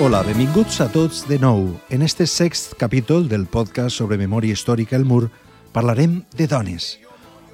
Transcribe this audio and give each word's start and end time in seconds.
Hola, 0.00 0.22
benvinguts 0.24 0.78
a 0.80 0.86
tots 0.88 1.26
de 1.28 1.36
nou. 1.36 1.74
En 1.92 2.00
este 2.00 2.24
sext 2.26 2.72
capítol 2.80 3.26
del 3.28 3.42
podcast 3.44 3.98
sobre 4.00 4.16
memòria 4.16 4.56
històrica 4.56 4.96
El 4.96 5.04
Mur 5.04 5.26
parlarem 5.74 6.22
de 6.38 6.46
dones. 6.48 6.94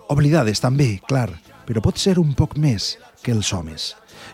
Oblidades 0.07 0.63
també, 0.63 1.01
clar, 1.11 1.27
però 1.67 1.83
pot 1.83 1.99
ser 1.99 2.21
un 2.23 2.37
poc 2.39 2.55
més 2.55 3.01
que 3.27 3.35
els 3.35 3.51
homes. 3.51 3.89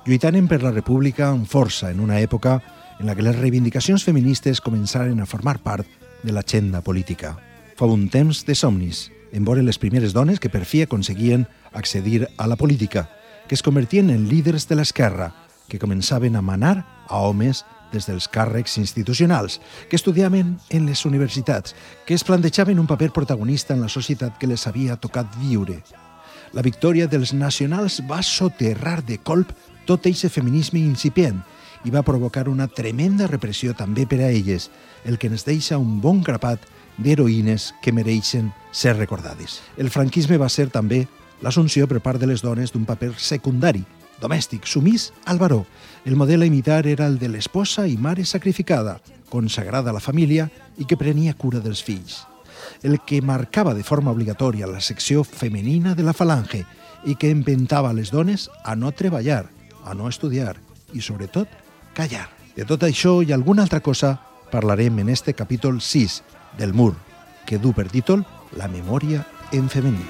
Lluitaren 0.05 0.45
per 0.45 0.61
la 0.61 0.75
república 0.77 1.31
amb 1.31 1.49
força 1.49 1.89
en 1.89 2.05
una 2.05 2.21
època 2.21 2.59
en 3.01 3.09
la 3.09 3.17
que 3.17 3.25
les 3.25 3.41
reivindicacions 3.41 4.05
feministes 4.05 4.61
començaren 4.61 5.25
a 5.25 5.27
formar 5.27 5.63
part 5.65 5.89
de 6.21 6.37
l'agenda 6.37 6.85
política. 6.85 7.39
Fa 7.81 7.89
un 7.89 8.11
temps 8.13 8.45
de 8.45 8.55
somnis, 8.55 9.07
en 9.33 9.49
vore 9.49 9.65
les 9.65 9.81
primeres 9.81 10.13
dones 10.13 10.37
que 10.37 10.53
per 10.53 10.67
fi 10.69 10.85
aconseguien 10.85 11.49
accedir 11.73 12.27
a 12.37 12.47
la 12.47 12.61
política, 12.61 13.09
que 13.49 13.57
es 13.57 13.65
convertien 13.65 14.13
en 14.13 14.29
líders 14.29 14.69
de 14.69 14.77
l'esquerra, 14.77 15.33
que 15.65 15.81
començaven 15.81 16.37
a 16.37 16.45
manar 16.45 16.83
a 17.09 17.25
homes 17.25 17.65
des 17.93 18.09
dels 18.09 18.29
càrrecs 18.29 18.79
institucionals, 18.81 19.61
que 19.89 19.97
estudiaven 19.97 20.57
en 20.71 20.87
les 20.87 21.05
universitats, 21.07 21.77
que 22.07 22.15
es 22.15 22.25
plantejaven 22.25 22.81
un 22.81 22.87
paper 22.87 23.13
protagonista 23.13 23.75
en 23.75 23.83
la 23.83 23.93
societat 23.93 24.39
que 24.39 24.49
les 24.51 24.67
havia 24.67 24.97
tocat 24.97 25.29
viure. 25.41 25.83
La 26.53 26.63
victòria 26.63 27.07
dels 27.09 27.33
nacionals 27.33 28.03
va 28.09 28.23
soterrar 28.23 29.01
de 29.05 29.19
colp 29.19 29.53
tot 29.87 30.07
eixe 30.07 30.29
feminisme 30.29 30.81
incipient 30.81 31.41
i 31.85 31.91
va 31.91 32.05
provocar 32.07 32.49
una 32.49 32.69
tremenda 32.69 33.27
repressió 33.27 33.75
també 33.75 34.07
per 34.07 34.21
a 34.23 34.31
elles, 34.31 34.71
el 35.05 35.19
que 35.19 35.31
ens 35.33 35.47
deixa 35.49 35.79
un 35.79 36.01
bon 36.01 36.23
grapat 36.23 36.61
d'heroïnes 36.99 37.73
que 37.83 37.93
mereixen 37.93 38.53
ser 38.71 38.95
recordades. 38.99 39.61
El 39.77 39.91
franquisme 39.91 40.39
va 40.39 40.51
ser 40.53 40.69
també 40.71 41.07
l'assumpció 41.43 41.89
per 41.89 42.01
part 42.05 42.21
de 42.21 42.29
les 42.31 42.45
dones 42.45 42.73
d'un 42.73 42.85
paper 42.87 43.15
secundari, 43.19 43.83
domèstic, 44.23 44.67
sumís 44.67 45.11
al 45.27 45.39
baró. 45.39 45.67
El 46.05 46.17
model 46.17 46.43
a 46.43 46.47
imitar 46.47 46.87
era 46.87 47.07
el 47.07 47.19
de 47.19 47.29
l'esposa 47.29 47.87
i 47.91 47.99
mare 47.99 48.25
sacrificada, 48.25 49.01
consagrada 49.29 49.91
a 49.91 49.97
la 49.97 50.05
família 50.05 50.49
i 50.79 50.87
que 50.87 50.97
prenia 50.97 51.35
cura 51.35 51.61
dels 51.61 51.83
fills. 51.83 52.23
El 52.83 53.01
que 53.05 53.23
marcava 53.23 53.75
de 53.75 53.83
forma 53.83 54.13
obligatòria 54.15 54.71
la 54.71 54.81
secció 54.81 55.25
femenina 55.25 55.97
de 55.99 56.07
la 56.07 56.15
falange 56.15 56.65
i 57.05 57.17
que 57.19 57.31
empentava 57.35 57.93
les 57.93 58.13
dones 58.15 58.49
a 58.65 58.77
no 58.77 58.93
treballar, 58.93 59.47
a 59.85 59.95
no 59.95 60.09
estudiar 60.09 60.57
i, 60.93 61.01
sobretot, 61.01 61.49
callar. 61.97 62.29
De 62.57 62.67
tot 62.69 62.85
això 62.87 63.21
i 63.25 63.33
alguna 63.33 63.65
altra 63.67 63.81
cosa 63.81 64.19
parlarem 64.53 65.01
en 65.01 65.09
este 65.09 65.35
capítol 65.35 65.81
6 65.81 66.23
del 66.59 66.75
Mur, 66.75 66.95
que 67.47 67.59
du 67.59 67.73
per 67.73 67.89
títol 67.89 68.27
La 68.53 68.69
memòria 68.69 69.25
en 69.51 69.71
femení. 69.73 70.05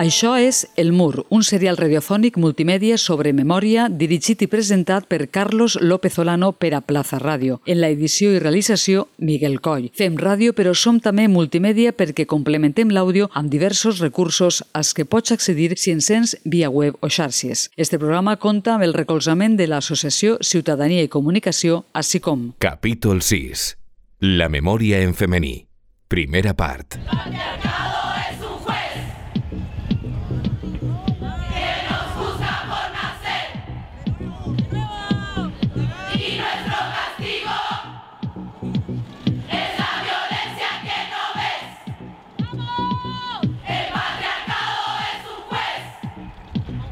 Això 0.00 0.30
és 0.40 0.62
El 0.80 0.94
Mur, 0.96 1.26
un 1.28 1.42
serial 1.44 1.76
radiofònic 1.76 2.38
multimèdia 2.40 2.96
sobre 2.96 3.34
memòria 3.36 3.82
dirigit 3.92 4.40
i 4.40 4.46
presentat 4.48 5.04
per 5.10 5.26
Carlos 5.28 5.74
López 5.76 6.16
Olano 6.22 6.54
per 6.56 6.70
a 6.72 6.80
Plaza 6.80 7.18
Ràdio. 7.20 7.58
En 7.66 7.82
la 7.82 7.90
edició 7.92 8.30
i 8.32 8.38
realització, 8.40 9.10
Miguel 9.18 9.58
Coll. 9.60 9.90
Fem 9.92 10.16
ràdio, 10.16 10.54
però 10.56 10.72
som 10.72 11.02
també 11.04 11.28
multimèdia 11.28 11.92
perquè 11.92 12.24
complementem 12.24 12.88
l'àudio 12.88 13.28
amb 13.36 13.52
diversos 13.52 14.00
recursos 14.00 14.62
als 14.72 14.94
que 14.96 15.04
pots 15.04 15.36
accedir 15.36 15.74
si 15.76 15.92
ens 15.92 16.08
sents 16.08 16.36
via 16.46 16.72
web 16.72 16.96
o 17.04 17.12
xarxes. 17.12 17.68
Este 17.76 18.00
programa 18.00 18.38
compta 18.40 18.78
amb 18.78 18.88
el 18.88 18.96
recolzament 18.96 19.60
de 19.60 19.68
l'Associació 19.68 20.38
Ciutadania 20.40 21.04
i 21.04 21.12
Comunicació, 21.12 21.84
així 21.92 22.24
com... 22.24 22.54
Capítol 22.56 23.20
6. 23.20 23.74
La 24.32 24.48
memòria 24.48 25.04
en 25.04 25.12
femení. 25.12 25.58
Primera 26.08 26.56
part. 26.56 26.96
Patriarcado 27.04 27.99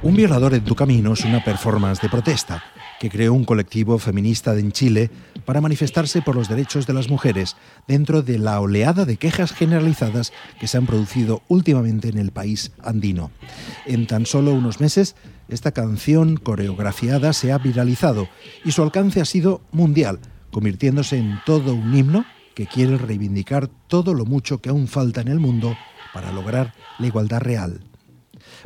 Un 0.08 0.16
violador 0.16 0.54
en 0.54 0.64
tu 0.64 0.74
camino 0.74 1.12
es 1.12 1.26
una 1.26 1.44
performance 1.44 2.00
de 2.00 2.08
protesta 2.08 2.64
que 2.98 3.10
creó 3.10 3.34
un 3.34 3.44
colectivo 3.44 3.98
feminista 3.98 4.58
en 4.58 4.72
Chile 4.72 5.10
para 5.44 5.60
manifestarse 5.60 6.22
por 6.22 6.34
los 6.34 6.48
derechos 6.48 6.86
de 6.86 6.94
las 6.94 7.10
mujeres 7.10 7.56
dentro 7.86 8.22
de 8.22 8.38
la 8.38 8.58
oleada 8.58 9.04
de 9.04 9.18
quejas 9.18 9.52
generalizadas 9.52 10.32
que 10.58 10.66
se 10.66 10.78
han 10.78 10.86
producido 10.86 11.42
últimamente 11.48 12.08
en 12.08 12.16
el 12.16 12.30
país 12.30 12.72
andino. 12.82 13.30
En 13.84 14.06
tan 14.06 14.24
solo 14.24 14.54
unos 14.54 14.80
meses, 14.80 15.14
esta 15.50 15.72
canción 15.72 16.38
coreografiada 16.38 17.34
se 17.34 17.52
ha 17.52 17.58
viralizado 17.58 18.30
y 18.64 18.72
su 18.72 18.82
alcance 18.82 19.20
ha 19.20 19.26
sido 19.26 19.60
mundial, 19.72 20.20
convirtiéndose 20.50 21.18
en 21.18 21.38
todo 21.44 21.74
un 21.74 21.94
himno 21.94 22.24
que 22.54 22.66
quiere 22.66 22.97
reivindicar 22.97 23.68
todo 23.88 24.14
lo 24.14 24.24
mucho 24.24 24.62
que 24.62 24.70
aún 24.70 24.88
falta 24.88 25.20
en 25.20 25.28
el 25.28 25.38
mundo 25.38 25.76
para 26.14 26.32
lograr 26.32 26.72
la 26.98 27.08
igualdad 27.08 27.41
real. 27.41 27.88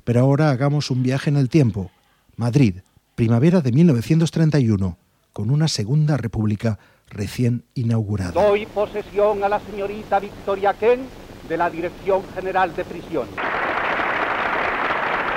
Pero 0.05 0.21
ahora 0.21 0.51
hagamos 0.51 0.91
un 0.91 1.03
viaje 1.03 1.31
en 1.31 1.37
el 1.37 1.49
tiempo. 1.49 1.91
Madrid, 2.37 2.77
primavera 3.15 3.61
de 3.61 3.73
1931, 3.73 4.97
con 5.33 5.51
una 5.51 5.69
segunda 5.69 6.17
república 6.17 6.79
recién 7.09 7.65
inaugurada. 7.75 8.33
Doy 8.33 8.67
posesión 8.67 9.45
a 9.45 9.49
la 9.49 9.61
señorita 9.61 10.21
Victoria 10.21 10.75
Ken 10.75 11.01
de 11.49 11.57
la 11.57 11.71
Dirección 11.71 12.23
General 12.35 12.75
de 12.75 12.85
Prisiones. 12.85 13.35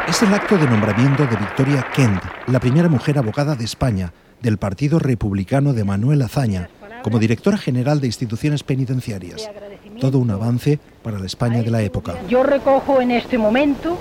Es 0.08 0.22
el 0.22 0.34
acto 0.34 0.58
de 0.58 0.68
nombramiento 0.68 1.26
de 1.26 1.36
Victoria 1.36 1.86
Kent, 1.94 2.22
la 2.48 2.60
primera 2.60 2.88
mujer 2.88 3.18
abogada 3.18 3.56
de 3.56 3.66
España, 3.66 4.14
del 4.40 4.58
Partido 4.58 5.00
Republicano 5.00 5.74
de 5.74 5.84
Manuel 5.84 6.22
Azaña, 6.22 6.70
como 7.02 7.18
directora 7.18 7.58
general 7.58 8.00
de 8.02 8.08
instituciones 8.08 8.64
penitenciarias. 8.64 9.50
Todo 10.00 10.20
un 10.20 10.30
avance 10.30 10.80
para 11.02 11.18
la 11.18 11.26
España 11.26 11.64
de 11.64 11.72
la 11.72 11.82
época. 11.82 12.16
Yo 12.30 12.44
recojo 12.44 13.02
en 13.02 13.12
este 13.12 13.38
momento 13.38 13.98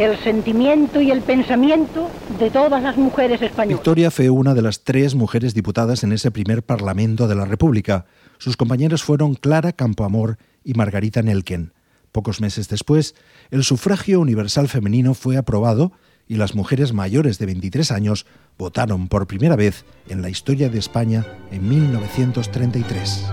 el 0.00 0.18
sentimiento 0.24 1.02
y 1.02 1.10
el 1.10 1.20
pensamiento 1.20 2.10
de 2.38 2.48
todas 2.48 2.82
las 2.82 2.96
mujeres 2.96 3.42
españolas. 3.42 3.80
Victoria 3.80 4.10
fue 4.10 4.30
una 4.30 4.54
de 4.54 4.62
las 4.62 4.82
tres 4.82 5.14
mujeres 5.14 5.52
diputadas 5.52 6.02
en 6.04 6.12
ese 6.12 6.30
primer 6.30 6.62
Parlamento 6.62 7.28
de 7.28 7.34
la 7.34 7.44
República. 7.44 8.06
Sus 8.38 8.56
compañeras 8.56 9.02
fueron 9.02 9.34
Clara 9.34 9.72
Campoamor 9.72 10.38
y 10.64 10.72
Margarita 10.72 11.20
Nelken. 11.20 11.74
Pocos 12.12 12.40
meses 12.40 12.68
después, 12.68 13.14
el 13.50 13.62
sufragio 13.62 14.20
universal 14.20 14.68
femenino 14.68 15.12
fue 15.12 15.36
aprobado 15.36 15.92
y 16.26 16.36
las 16.36 16.54
mujeres 16.54 16.94
mayores 16.94 17.38
de 17.38 17.44
23 17.44 17.90
años 17.90 18.24
votaron 18.56 19.08
por 19.08 19.26
primera 19.26 19.54
vez 19.54 19.84
en 20.08 20.22
la 20.22 20.30
historia 20.30 20.70
de 20.70 20.78
España 20.78 21.26
en 21.50 21.68
1933. 21.68 23.26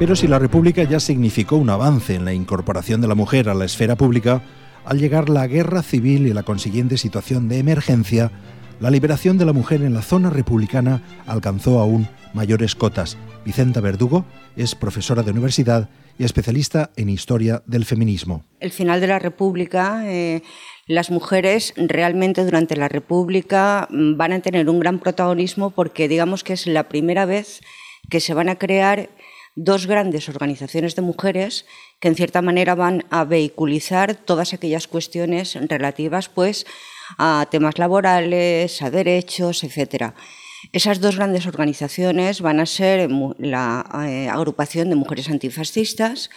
Pero 0.00 0.16
si 0.16 0.26
la 0.26 0.38
República 0.38 0.82
ya 0.84 0.98
significó 0.98 1.56
un 1.56 1.68
avance 1.68 2.14
en 2.14 2.24
la 2.24 2.32
incorporación 2.32 3.02
de 3.02 3.06
la 3.06 3.14
mujer 3.14 3.50
a 3.50 3.54
la 3.54 3.66
esfera 3.66 3.96
pública, 3.96 4.40
al 4.86 4.98
llegar 4.98 5.28
la 5.28 5.46
guerra 5.46 5.82
civil 5.82 6.26
y 6.26 6.32
la 6.32 6.42
consiguiente 6.42 6.96
situación 6.96 7.50
de 7.50 7.58
emergencia, 7.58 8.30
la 8.80 8.90
liberación 8.90 9.36
de 9.36 9.44
la 9.44 9.52
mujer 9.52 9.82
en 9.82 9.92
la 9.92 10.00
zona 10.00 10.30
republicana 10.30 11.02
alcanzó 11.26 11.80
aún 11.80 12.08
mayores 12.32 12.74
cotas. 12.74 13.18
Vicenta 13.44 13.82
Verdugo 13.82 14.24
es 14.56 14.74
profesora 14.74 15.22
de 15.22 15.32
universidad 15.32 15.90
y 16.18 16.24
especialista 16.24 16.92
en 16.96 17.10
historia 17.10 17.62
del 17.66 17.84
feminismo. 17.84 18.46
El 18.58 18.70
final 18.70 19.02
de 19.02 19.06
la 19.06 19.18
República, 19.18 20.04
eh, 20.06 20.40
las 20.86 21.10
mujeres 21.10 21.74
realmente 21.76 22.42
durante 22.42 22.74
la 22.74 22.88
República 22.88 23.86
mm, 23.90 24.16
van 24.16 24.32
a 24.32 24.40
tener 24.40 24.70
un 24.70 24.80
gran 24.80 24.98
protagonismo 24.98 25.72
porque 25.72 26.08
digamos 26.08 26.42
que 26.42 26.54
es 26.54 26.66
la 26.66 26.88
primera 26.88 27.26
vez 27.26 27.60
que 28.08 28.20
se 28.20 28.32
van 28.32 28.48
a 28.48 28.56
crear 28.56 29.10
dos 29.64 29.86
grandes 29.86 30.28
organizaciones 30.28 30.96
de 30.96 31.02
mujeres 31.02 31.66
que 32.00 32.08
en 32.08 32.14
cierta 32.14 32.40
manera 32.40 32.74
van 32.74 33.04
a 33.10 33.24
vehiculizar 33.24 34.14
todas 34.14 34.54
aquellas 34.54 34.86
cuestiones 34.86 35.54
relativas 35.68 36.28
pues 36.28 36.66
a 37.18 37.46
temas 37.50 37.78
laborales, 37.78 38.80
a 38.80 38.90
derechos, 38.90 39.62
etcétera. 39.64 40.14
Esas 40.72 41.00
dos 41.00 41.16
grandes 41.16 41.46
organizaciones 41.46 42.40
van 42.40 42.60
a 42.60 42.66
ser 42.66 43.10
la 43.38 43.84
eh, 44.06 44.28
agrupación 44.28 44.88
de 44.88 44.96
mujeres 44.96 45.28
antifascistas 45.28 46.30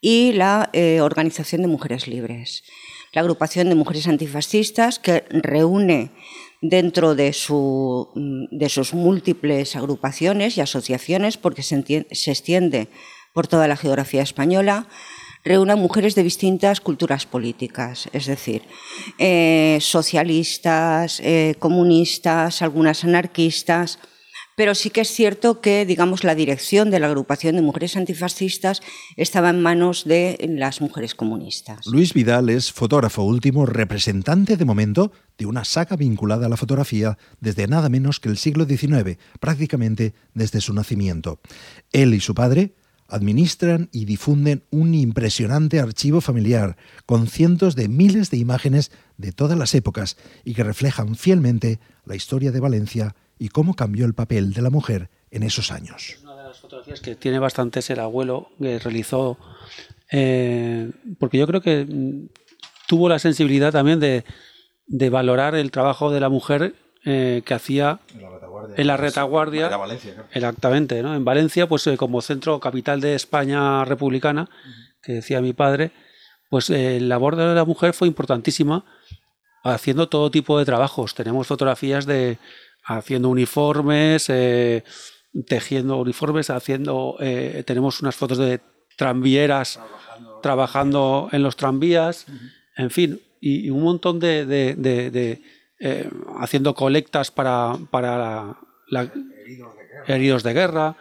y 0.00 0.32
la 0.32 0.70
eh, 0.72 1.00
Organización 1.00 1.62
de 1.62 1.68
Mujeres 1.68 2.06
Libres. 2.08 2.64
La 3.12 3.20
agrupación 3.20 3.68
de 3.68 3.76
mujeres 3.76 4.08
antifascistas 4.08 4.98
que 4.98 5.24
reúne 5.30 6.10
dentro 6.64 7.14
mm, 7.14 8.46
de 8.50 8.68
sus 8.68 8.94
múltiples 8.94 9.76
agrupaciones 9.76 10.56
y 10.56 10.62
asociaciones, 10.62 11.36
porque 11.36 11.62
se, 11.62 11.76
extiende 12.30 12.88
por 13.34 13.46
toda 13.46 13.68
la 13.68 13.76
geografía 13.76 14.22
española, 14.22 14.88
reúne 15.44 15.74
mujeres 15.74 16.14
de 16.14 16.22
distintas 16.22 16.80
culturas 16.80 17.26
políticas, 17.26 18.08
es 18.14 18.24
decir, 18.24 18.62
eh, 19.18 19.76
socialistas, 19.82 21.20
eh, 21.20 21.54
comunistas, 21.58 22.62
algunas 22.62 23.04
anarquistas, 23.04 23.98
pero 24.56 24.74
sí 24.74 24.90
que 24.90 25.00
es 25.02 25.08
cierto 25.08 25.60
que, 25.60 25.86
digamos, 25.86 26.24
la 26.24 26.34
dirección 26.34 26.90
de 26.90 27.00
la 27.00 27.06
agrupación 27.06 27.56
de 27.56 27.62
mujeres 27.62 27.96
antifascistas 27.96 28.80
estaba 29.16 29.50
en 29.50 29.62
manos 29.62 30.04
de 30.04 30.36
las 30.48 30.80
mujeres 30.80 31.14
comunistas. 31.14 31.86
Luis 31.86 32.14
Vidal 32.14 32.50
es 32.50 32.72
fotógrafo 32.72 33.22
último, 33.22 33.66
representante 33.66 34.56
de 34.56 34.64
momento 34.64 35.12
de 35.38 35.46
una 35.46 35.64
saga 35.64 35.96
vinculada 35.96 36.46
a 36.46 36.48
la 36.48 36.56
fotografía 36.56 37.18
desde 37.40 37.66
nada 37.66 37.88
menos 37.88 38.20
que 38.20 38.28
el 38.28 38.38
siglo 38.38 38.64
XIX, 38.64 39.18
prácticamente 39.40 40.14
desde 40.34 40.60
su 40.60 40.72
nacimiento. 40.74 41.40
Él 41.92 42.14
y 42.14 42.20
su 42.20 42.34
padre 42.34 42.74
administran 43.08 43.88
y 43.92 44.06
difunden 44.06 44.64
un 44.70 44.94
impresionante 44.94 45.78
archivo 45.78 46.20
familiar 46.20 46.76
con 47.06 47.26
cientos 47.26 47.76
de 47.76 47.88
miles 47.88 48.30
de 48.30 48.38
imágenes 48.38 48.90
de 49.18 49.32
todas 49.32 49.58
las 49.58 49.74
épocas 49.74 50.16
y 50.44 50.54
que 50.54 50.64
reflejan 50.64 51.14
fielmente 51.14 51.80
la 52.06 52.16
historia 52.16 52.50
de 52.50 52.60
Valencia 52.60 53.14
y 53.38 53.48
cómo 53.48 53.74
cambió 53.74 54.06
el 54.06 54.14
papel 54.14 54.52
de 54.52 54.62
la 54.62 54.70
mujer 54.70 55.10
en 55.30 55.42
esos 55.42 55.70
años. 55.70 56.16
Una 56.22 56.36
de 56.36 56.42
las 56.44 56.58
fotografías 56.58 57.00
que 57.00 57.14
tiene 57.16 57.38
bastantes 57.38 57.90
el 57.90 58.00
abuelo 58.00 58.50
que 58.60 58.78
realizó, 58.78 59.38
eh, 60.10 60.90
porque 61.18 61.38
yo 61.38 61.46
creo 61.46 61.60
que 61.60 61.84
mm, 61.84 62.28
tuvo 62.86 63.08
la 63.08 63.18
sensibilidad 63.18 63.72
también 63.72 64.00
de, 64.00 64.24
de 64.86 65.10
valorar 65.10 65.54
el 65.54 65.70
trabajo 65.70 66.10
de 66.10 66.20
la 66.20 66.28
mujer 66.28 66.74
eh, 67.06 67.42
que 67.44 67.52
hacía 67.52 68.00
en 68.76 68.86
la 68.86 68.96
retaguardia. 68.96 69.70
En 69.70 69.78
Valencia, 69.78 70.26
Exactamente, 70.32 71.02
¿no? 71.02 71.14
En 71.14 71.22
Valencia, 71.22 71.68
pues 71.68 71.86
eh, 71.86 71.98
como 71.98 72.22
centro 72.22 72.58
capital 72.60 73.02
de 73.02 73.14
España 73.14 73.84
republicana, 73.84 74.48
que 75.02 75.12
decía 75.12 75.42
mi 75.42 75.52
padre, 75.52 75.92
pues 76.48 76.70
eh, 76.70 76.98
la 77.00 77.08
labor 77.08 77.36
de 77.36 77.54
la 77.54 77.64
mujer 77.66 77.92
fue 77.92 78.08
importantísima 78.08 78.86
haciendo 79.64 80.08
todo 80.08 80.30
tipo 80.30 80.58
de 80.58 80.64
trabajos. 80.64 81.14
Tenemos 81.14 81.46
fotografías 81.46 82.06
de 82.06 82.38
haciendo 82.84 83.28
uniformes, 83.28 84.26
eh, 84.28 84.84
tejiendo 85.46 85.96
uniformes, 85.98 86.50
haciendo 86.50 87.16
tenemos 87.64 88.00
unas 88.00 88.14
fotos 88.14 88.38
de 88.38 88.60
tranvieras 88.96 89.80
trabajando, 90.42 91.28
en 91.32 91.42
los 91.42 91.56
tranvías, 91.56 92.26
en 92.76 92.90
fin, 92.90 93.20
y, 93.40 93.70
un 93.70 93.82
montón 93.82 94.20
de, 94.20 94.46
de 94.46 95.42
eh, 95.80 96.08
haciendo 96.38 96.74
colectas 96.74 97.30
para, 97.30 97.76
para 97.90 98.56
la, 98.88 99.12
heridos, 100.06 100.42
de 100.42 100.52
guerra. 100.54 100.96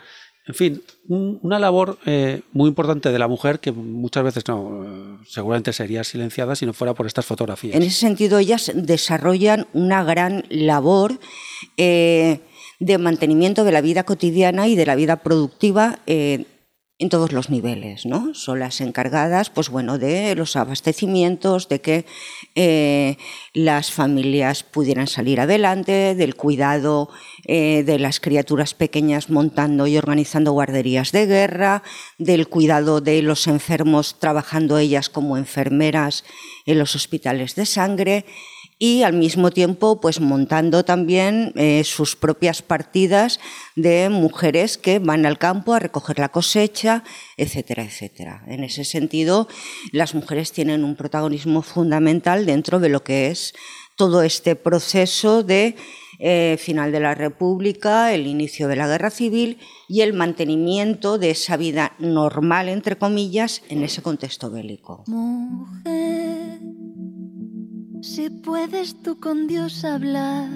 En 0.45 0.55
fin, 0.55 0.83
una 1.07 1.57
labor 1.57 1.99
eh, 2.05 2.41
muy 2.51 2.67
importante 2.67 3.09
de 3.09 3.19
la 3.19 3.29
mujer 3.29 3.59
que 3.59 3.71
muchas 3.71 4.25
veces 4.25 4.45
no, 4.47 4.83
eh, 4.83 5.17
seguramente 5.25 5.71
sería 5.71 6.03
silenciada 6.03 6.55
si 6.55 6.65
no 6.65 6.73
fuera 6.73 6.93
por 6.93 7.05
estas 7.07 7.25
fotografías. 7.25 7.75
En 7.75 7.83
ese 7.83 7.97
sentido, 7.97 8.39
ellas 8.39 8.71
desarrollan 8.75 9.67
una 9.71 10.03
gran 10.03 10.43
labor 10.49 11.19
de 11.77 12.97
mantenimiento 12.97 13.63
de 13.63 13.71
la 13.71 13.81
vida 13.81 14.03
cotidiana 14.03 14.67
y 14.67 14.75
de 14.75 14.85
la 14.85 14.95
vida 14.95 15.17
productiva 15.17 15.99
en 17.03 17.09
todos 17.09 17.33
los 17.33 17.49
niveles, 17.49 18.05
¿no? 18.05 18.33
Son 18.33 18.59
las 18.59 18.79
encargadas, 18.79 19.49
pues 19.49 19.69
bueno, 19.69 19.97
de 19.97 20.35
los 20.35 20.55
abastecimientos, 20.55 21.67
de 21.67 21.81
que 21.81 22.05
eh, 22.55 23.17
las 23.53 23.91
familias 23.91 24.63
pudieran 24.63 25.07
salir 25.07 25.41
adelante, 25.41 26.15
del 26.15 26.35
cuidado 26.35 27.09
eh, 27.45 27.83
de 27.83 27.99
las 27.99 28.19
criaturas 28.19 28.73
pequeñas 28.73 29.29
montando 29.29 29.85
y 29.87 29.97
organizando 29.97 30.53
guarderías 30.53 31.11
de 31.11 31.25
guerra, 31.25 31.83
del 32.19 32.47
cuidado 32.47 33.01
de 33.01 33.21
los 33.21 33.47
enfermos 33.47 34.19
trabajando 34.19 34.77
ellas 34.77 35.09
como 35.09 35.35
enfermeras 35.35 36.23
en 36.65 36.77
los 36.77 36.95
hospitales 36.95 37.55
de 37.55 37.65
sangre 37.65 38.25
y 38.77 39.03
al 39.03 39.13
mismo 39.13 39.51
tiempo 39.51 40.01
pues 40.01 40.19
montando 40.19 40.83
también 40.83 41.53
eh, 41.55 41.83
sus 41.83 42.15
propias 42.15 42.61
partidas 42.61 43.39
de 43.75 44.09
mujeres 44.09 44.77
que 44.77 44.99
van 44.99 45.25
al 45.25 45.37
campo 45.37 45.73
a 45.73 45.79
recoger 45.79 46.19
la 46.19 46.29
cosecha, 46.29 47.03
etcétera, 47.37 47.83
etcétera. 47.83 48.43
En 48.47 48.63
ese 48.63 48.83
sentido, 48.83 49.47
las 49.91 50.15
mujeres 50.15 50.51
tienen 50.51 50.83
un 50.83 50.95
protagonismo 50.95 51.61
fundamental 51.61 52.45
dentro 52.45 52.79
de 52.79 52.89
lo 52.89 53.03
que 53.03 53.27
es 53.27 53.53
todo 53.95 54.23
este 54.23 54.55
proceso 54.55 55.43
de 55.43 55.75
eh, 56.19 56.57
final 56.59 56.91
de 56.91 56.99
la 56.99 57.15
República, 57.15 58.13
el 58.13 58.27
inicio 58.27 58.67
de 58.67 58.75
la 58.75 58.87
Guerra 58.87 59.09
Civil 59.09 59.57
y 59.89 60.01
el 60.01 60.13
mantenimiento 60.13 61.17
de 61.17 61.31
esa 61.31 61.57
vida 61.57 61.93
normal, 61.99 62.69
entre 62.69 62.97
comillas, 62.97 63.61
en 63.69 63.83
ese 63.83 64.01
contexto 64.01 64.49
bélico. 64.49 65.03
Si 68.15 68.29
puedes 68.29 69.01
tú 69.01 69.19
con 69.19 69.47
Dios 69.47 69.83
hablar, 69.83 70.47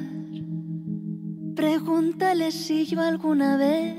pregúntale 1.55 2.51
si 2.51 2.85
yo 2.85 3.01
alguna 3.01 3.57
vez 3.57 3.95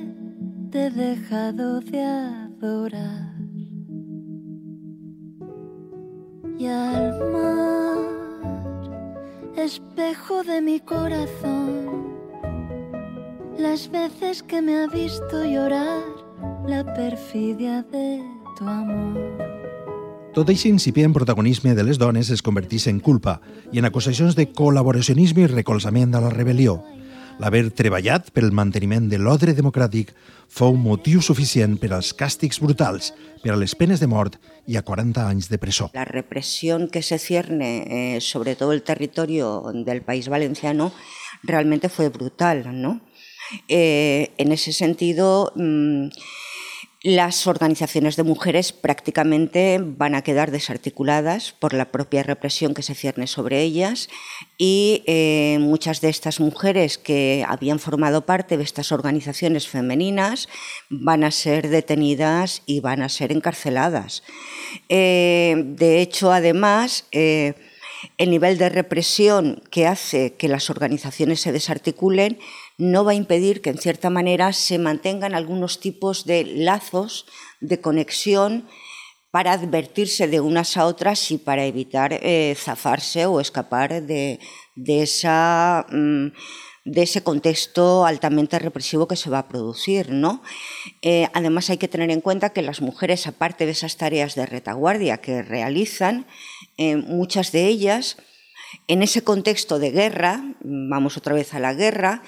te 0.70 0.86
he 0.86 0.90
dejado 0.90 1.80
de 1.80 2.04
adorar. 2.04 3.34
Y 6.56 6.66
al 6.68 7.32
mar, 7.32 7.98
espejo 9.56 10.44
de 10.44 10.60
mi 10.60 10.78
corazón, 10.78 12.14
las 13.58 13.90
veces 13.90 14.40
que 14.44 14.62
me 14.62 14.76
ha 14.76 14.86
visto 14.86 15.44
llorar 15.44 16.04
la 16.64 16.84
perfidia 16.94 17.82
de 17.82 18.22
tu 18.56 18.68
amor. 18.68 19.57
Tot 20.38 20.52
aquest 20.52 20.68
incipient 20.68 21.10
protagonisme 21.10 21.72
de 21.74 21.82
les 21.82 21.98
dones 21.98 22.28
es 22.30 22.44
convertís 22.46 22.84
en 22.86 23.00
culpa 23.02 23.40
i 23.74 23.80
en 23.80 23.88
acusacions 23.88 24.36
de 24.38 24.44
col·laboracionisme 24.54 25.42
i 25.42 25.48
recolzament 25.50 26.14
a 26.14 26.20
la 26.22 26.30
rebel·lió. 26.30 26.76
L'haver 27.42 27.72
treballat 27.74 28.28
per 28.30 28.44
el 28.46 28.54
manteniment 28.54 29.08
de 29.10 29.18
l'ordre 29.18 29.56
democràtic 29.58 30.12
fou 30.46 30.78
motiu 30.78 31.24
suficient 31.26 31.74
per 31.82 31.90
als 31.96 32.12
càstigs 32.14 32.62
brutals, 32.62 33.10
per 33.42 33.50
a 33.50 33.58
les 33.58 33.74
penes 33.74 33.98
de 33.98 34.06
mort 34.06 34.38
i 34.70 34.78
a 34.78 34.84
40 34.86 35.26
anys 35.26 35.50
de 35.50 35.58
presó. 35.58 35.90
La 35.98 36.06
represión 36.06 36.86
que 36.86 37.02
se 37.02 37.18
cierne 37.18 37.72
eh, 37.90 38.20
sobre 38.20 38.54
todo 38.54 38.70
el 38.70 38.84
territorio 38.86 39.64
del 39.74 40.02
país 40.02 40.28
valenciano 40.28 40.92
realmente 41.42 41.88
fue 41.88 42.10
brutal, 42.10 42.80
¿no? 42.80 43.00
Eh, 43.66 44.30
en 44.38 44.52
ese 44.52 44.72
sentido... 44.72 45.50
Mmm, 45.56 46.10
las 47.08 47.46
organizaciones 47.46 48.16
de 48.16 48.22
mujeres 48.22 48.74
prácticamente 48.74 49.80
van 49.82 50.14
a 50.14 50.20
quedar 50.20 50.50
desarticuladas 50.50 51.52
por 51.52 51.72
la 51.72 51.90
propia 51.90 52.22
represión 52.22 52.74
que 52.74 52.82
se 52.82 52.94
cierne 52.94 53.26
sobre 53.26 53.62
ellas 53.62 54.10
y 54.58 55.04
eh, 55.06 55.56
muchas 55.58 56.02
de 56.02 56.10
estas 56.10 56.38
mujeres 56.38 56.98
que 56.98 57.46
habían 57.48 57.78
formado 57.78 58.26
parte 58.26 58.58
de 58.58 58.62
estas 58.62 58.92
organizaciones 58.92 59.68
femeninas 59.68 60.50
van 60.90 61.24
a 61.24 61.30
ser 61.30 61.70
detenidas 61.70 62.62
y 62.66 62.80
van 62.80 63.00
a 63.00 63.08
ser 63.08 63.32
encarceladas. 63.32 64.22
Eh, 64.90 65.54
de 65.64 66.02
hecho, 66.02 66.30
además, 66.30 67.06
eh, 67.12 67.54
el 68.18 68.30
nivel 68.30 68.58
de 68.58 68.68
represión 68.68 69.62
que 69.70 69.86
hace 69.86 70.34
que 70.34 70.48
las 70.48 70.68
organizaciones 70.68 71.40
se 71.40 71.52
desarticulen 71.52 72.38
no 72.78 73.04
va 73.04 73.10
a 73.10 73.16
impedir 73.16 73.60
que 73.60 73.70
en 73.70 73.78
cierta 73.78 74.08
manera 74.08 74.52
se 74.52 74.78
mantengan 74.78 75.34
algunos 75.34 75.80
tipos 75.80 76.24
de 76.24 76.44
lazos 76.44 77.26
de 77.60 77.80
conexión 77.80 78.68
para 79.30 79.52
advertirse 79.52 80.28
de 80.28 80.40
unas 80.40 80.76
a 80.76 80.86
otras 80.86 81.30
y 81.30 81.38
para 81.38 81.66
evitar 81.66 82.12
eh, 82.12 82.54
zafarse 82.56 83.26
o 83.26 83.40
escapar 83.40 84.02
de, 84.02 84.38
esa, 84.86 85.86
mm, 85.90 86.28
de 86.84 87.02
ese 87.02 87.22
contexto 87.22 88.06
altamente 88.06 88.58
represivo 88.58 89.06
que 89.06 89.16
se 89.16 89.28
va 89.28 89.40
a 89.40 89.48
producir. 89.48 90.10
¿no? 90.10 90.42
Eh, 91.02 91.28
además 91.34 91.68
hay 91.68 91.76
que 91.76 91.88
tener 91.88 92.10
en 92.10 92.20
cuenta 92.20 92.50
que 92.50 92.62
las 92.62 92.80
mujeres, 92.80 93.26
aparte 93.26 93.66
de 93.66 93.72
esas 93.72 93.96
tareas 93.96 94.34
de 94.34 94.46
retaguardia 94.46 95.18
que 95.18 95.42
realizan, 95.42 96.26
eh, 96.78 96.96
muchas 96.96 97.52
de 97.52 97.66
ellas, 97.66 98.16
en 98.86 99.02
ese 99.02 99.22
contexto 99.22 99.78
de 99.78 99.90
guerra, 99.90 100.54
vamos 100.60 101.16
otra 101.16 101.34
vez 101.34 101.54
a 101.54 101.60
la 101.60 101.74
guerra, 101.74 102.22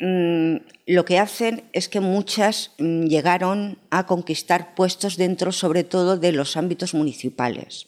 lo 0.00 1.04
que 1.04 1.18
hacen 1.18 1.64
es 1.74 1.90
que 1.90 2.00
muchas 2.00 2.72
mm, 2.78 3.04
llegaron 3.04 3.78
a 3.90 4.06
conquistar 4.06 4.74
puestos 4.74 5.18
dentro, 5.18 5.52
sobre 5.52 5.84
todo, 5.84 6.16
de 6.16 6.32
los 6.32 6.56
ámbitos 6.56 6.94
municipales. 6.94 7.86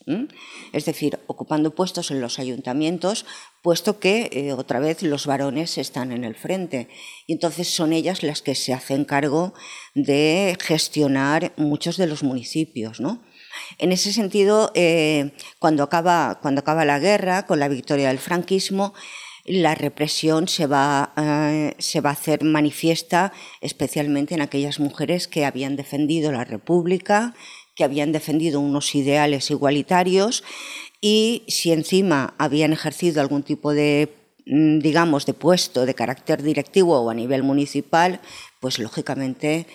Es 0.75 0.85
decir, 0.85 1.19
ocupando 1.26 1.75
puestos 1.75 2.11
en 2.11 2.21
los 2.21 2.38
ayuntamientos, 2.38 3.25
puesto 3.62 3.99
que 3.99 4.28
eh, 4.33 4.52
otra 4.52 4.78
vez 4.78 5.02
los 5.02 5.26
varones 5.26 5.78
están 5.78 6.12
en 6.12 6.25
el 6.25 6.35
frente. 6.35 6.88
Y 7.26 7.33
entonces 7.33 7.69
son 7.69 7.95
ellas 7.95 8.23
las 8.23 8.42
que 8.42 8.54
se 8.54 8.75
hacen 8.75 9.07
cargo 9.07 9.54
de 9.95 10.57
gestionar 10.61 11.52
muchos 11.57 11.97
de 11.97 12.09
los 12.09 12.23
municipios. 12.23 13.00
¿no? 13.00 13.23
En 13.78 13.90
ese 13.90 14.12
sentido, 14.12 14.71
eh, 14.75 15.33
cuando, 15.59 15.83
acaba, 15.83 16.40
cuando 16.42 16.61
acaba 16.61 16.85
la 16.85 16.99
guerra, 16.99 17.47
con 17.47 17.59
la 17.59 17.69
victoria 17.69 18.09
del 18.09 18.19
franquismo, 18.19 18.92
la 19.45 19.75
represión 19.75 20.49
se 20.49 20.67
va, 20.67 21.13
eh, 21.17 21.75
se 21.79 22.01
va 22.01 22.11
a 22.11 22.15
hacer 22.15 22.45
manifiesta 22.45 23.33
especialmente 23.61 24.35
en 24.35 24.41
aquellas 24.41 24.79
mujeres 24.79 25.29
que 25.29 25.45
habían 25.45 25.77
defendido 25.77 26.31
la 26.33 26.45
República, 26.45 27.35
que 27.75 27.85
habían 27.85 28.13
defendido 28.13 28.61
unos 28.61 28.95
ideales 28.95 29.51
igualitarios 29.51 30.45
y 31.01 31.43
si 31.49 31.73
encima 31.73 32.35
habían 32.39 32.73
ejercido 32.73 33.21
algún 33.21 33.43
tipo 33.43 33.73
de 33.73 34.15
mm, 34.47 34.79
digamos, 34.79 35.27
de 35.27 35.35
puesto 35.35 35.87
de 35.87 35.95
carácter 35.95 36.43
directivo 36.43 37.01
o 37.01 37.11
a 37.11 37.15
nivel 37.15 37.43
municipal, 37.43 38.21
pues 38.61 38.79
lógicamente 38.79 39.67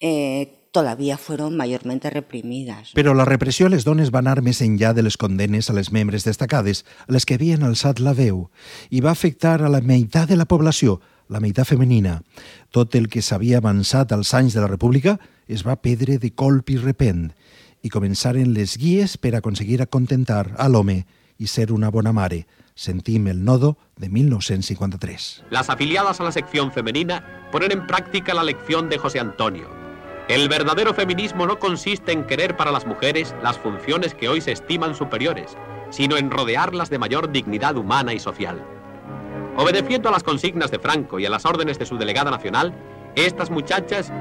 eh, 0.00 0.57
todavía 0.72 1.18
fueron 1.18 1.56
mayormente 1.56 2.10
reprimides. 2.10 2.92
Però 2.94 3.14
la 3.14 3.24
repressió 3.24 3.66
a 3.66 3.72
les 3.72 3.84
dones 3.84 4.12
va 4.14 4.20
anar 4.20 4.42
més 4.42 4.60
enllà 4.62 4.92
de 4.94 5.02
les 5.02 5.16
condenes 5.16 5.70
a 5.70 5.76
les 5.76 5.92
membres 5.92 6.24
destacades, 6.24 6.84
a 7.06 7.12
les 7.12 7.26
que 7.26 7.38
havien 7.38 7.64
alçat 7.64 8.00
la 8.00 8.14
veu, 8.14 8.48
i 8.90 9.00
va 9.00 9.12
afectar 9.12 9.62
a 9.62 9.72
la 9.72 9.80
meitat 9.80 10.28
de 10.28 10.36
la 10.36 10.48
població, 10.48 11.00
la 11.28 11.40
meitat 11.40 11.68
femenina. 11.68 12.22
Tot 12.70 12.94
el 12.94 13.08
que 13.08 13.22
s'havia 13.22 13.58
avançat 13.58 14.12
als 14.12 14.34
anys 14.34 14.54
de 14.56 14.64
la 14.64 14.70
República 14.70 15.18
es 15.48 15.64
va 15.66 15.80
perdre 15.80 16.18
de 16.18 16.30
colp 16.30 16.70
i 16.70 16.78
repent, 16.78 17.32
i 17.82 17.90
començaren 17.90 18.52
les 18.54 18.76
guies 18.78 19.16
per 19.16 19.34
aconseguir 19.36 19.80
acontentar 19.82 20.54
a 20.58 20.68
l'home 20.68 21.04
i 21.38 21.46
ser 21.46 21.70
una 21.72 21.90
bona 21.90 22.12
mare. 22.12 22.46
Sentim 22.78 23.26
el 23.26 23.44
nodo 23.44 23.76
de 23.96 24.08
1953. 24.08 25.44
Las 25.50 25.68
afiliadas 25.68 26.20
a 26.20 26.24
la 26.24 26.32
sección 26.32 26.70
femenina 26.70 27.24
ponen 27.50 27.72
en 27.72 27.86
práctica 27.86 28.34
la 28.34 28.44
lección 28.44 28.88
de 28.88 28.98
José 28.98 29.18
Antonio. 29.18 29.87
El 30.28 30.50
verdadero 30.50 30.92
feminismo 30.92 31.46
no 31.46 31.58
consiste 31.58 32.12
en 32.12 32.24
querer 32.24 32.54
para 32.54 32.70
las 32.70 32.86
mujeres 32.86 33.34
las 33.42 33.56
funciones 33.56 34.14
que 34.14 34.28
hoy 34.28 34.42
se 34.42 34.52
estiman 34.52 34.94
superiores, 34.94 35.56
sino 35.88 36.18
en 36.18 36.30
rodearlas 36.30 36.90
de 36.90 36.98
mayor 36.98 37.32
dignidad 37.32 37.78
humana 37.78 38.12
y 38.12 38.18
social. 38.18 38.62
Obedeciendo 39.56 40.10
a 40.10 40.12
las 40.12 40.22
consignas 40.22 40.70
de 40.70 40.78
Franco 40.78 41.18
y 41.18 41.24
a 41.24 41.30
las 41.30 41.46
órdenes 41.46 41.78
de 41.78 41.86
su 41.86 41.96
delegada 41.96 42.30
nacional, 42.30 42.74
estas 43.14 43.48
muchachas 43.48 44.12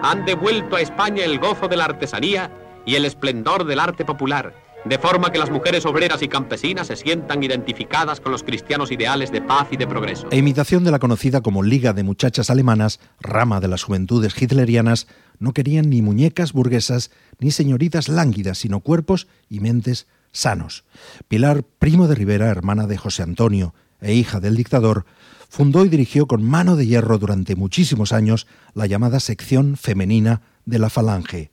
han 0.00 0.24
devuelto 0.24 0.76
a 0.76 0.80
España 0.80 1.24
el 1.24 1.40
gozo 1.40 1.66
de 1.66 1.76
la 1.76 1.86
artesanía 1.86 2.52
y 2.86 2.94
el 2.94 3.04
esplendor 3.04 3.64
del 3.64 3.80
arte 3.80 4.04
popular, 4.04 4.54
de 4.84 4.98
forma 4.98 5.30
que 5.30 5.38
las 5.38 5.50
mujeres 5.50 5.84
obreras 5.86 6.22
y 6.22 6.28
campesinas 6.28 6.86
se 6.86 6.96
sientan 6.96 7.42
identificadas 7.42 8.20
con 8.20 8.32
los 8.32 8.42
cristianos 8.42 8.90
ideales 8.90 9.32
de 9.32 9.42
paz 9.42 9.68
y 9.70 9.76
de 9.76 9.86
progreso. 9.86 10.28
A 10.30 10.36
imitación 10.36 10.84
de 10.84 10.90
la 10.90 10.98
conocida 10.98 11.40
como 11.40 11.62
Liga 11.62 11.92
de 11.92 12.02
Muchachas 12.02 12.50
Alemanas, 12.50 13.00
rama 13.20 13.60
de 13.60 13.68
las 13.68 13.82
juventudes 13.82 14.40
hitlerianas, 14.40 15.06
no 15.38 15.52
querían 15.52 15.90
ni 15.90 16.02
muñecas 16.02 16.52
burguesas 16.52 17.10
ni 17.38 17.50
señoritas 17.50 18.08
lánguidas, 18.08 18.58
sino 18.58 18.80
cuerpos 18.80 19.28
y 19.48 19.60
mentes 19.60 20.06
sanos. 20.32 20.84
Pilar 21.28 21.64
Primo 21.78 22.08
de 22.08 22.14
Rivera, 22.14 22.48
hermana 22.48 22.86
de 22.86 22.96
José 22.96 23.22
Antonio 23.22 23.74
e 24.00 24.14
hija 24.14 24.40
del 24.40 24.56
dictador, 24.56 25.06
fundó 25.48 25.84
y 25.84 25.88
dirigió 25.88 26.26
con 26.26 26.42
mano 26.42 26.76
de 26.76 26.86
hierro 26.86 27.18
durante 27.18 27.56
muchísimos 27.56 28.12
años 28.12 28.46
la 28.74 28.86
llamada 28.86 29.20
sección 29.20 29.76
femenina 29.76 30.42
de 30.66 30.78
la 30.78 30.90
Falange. 30.90 31.50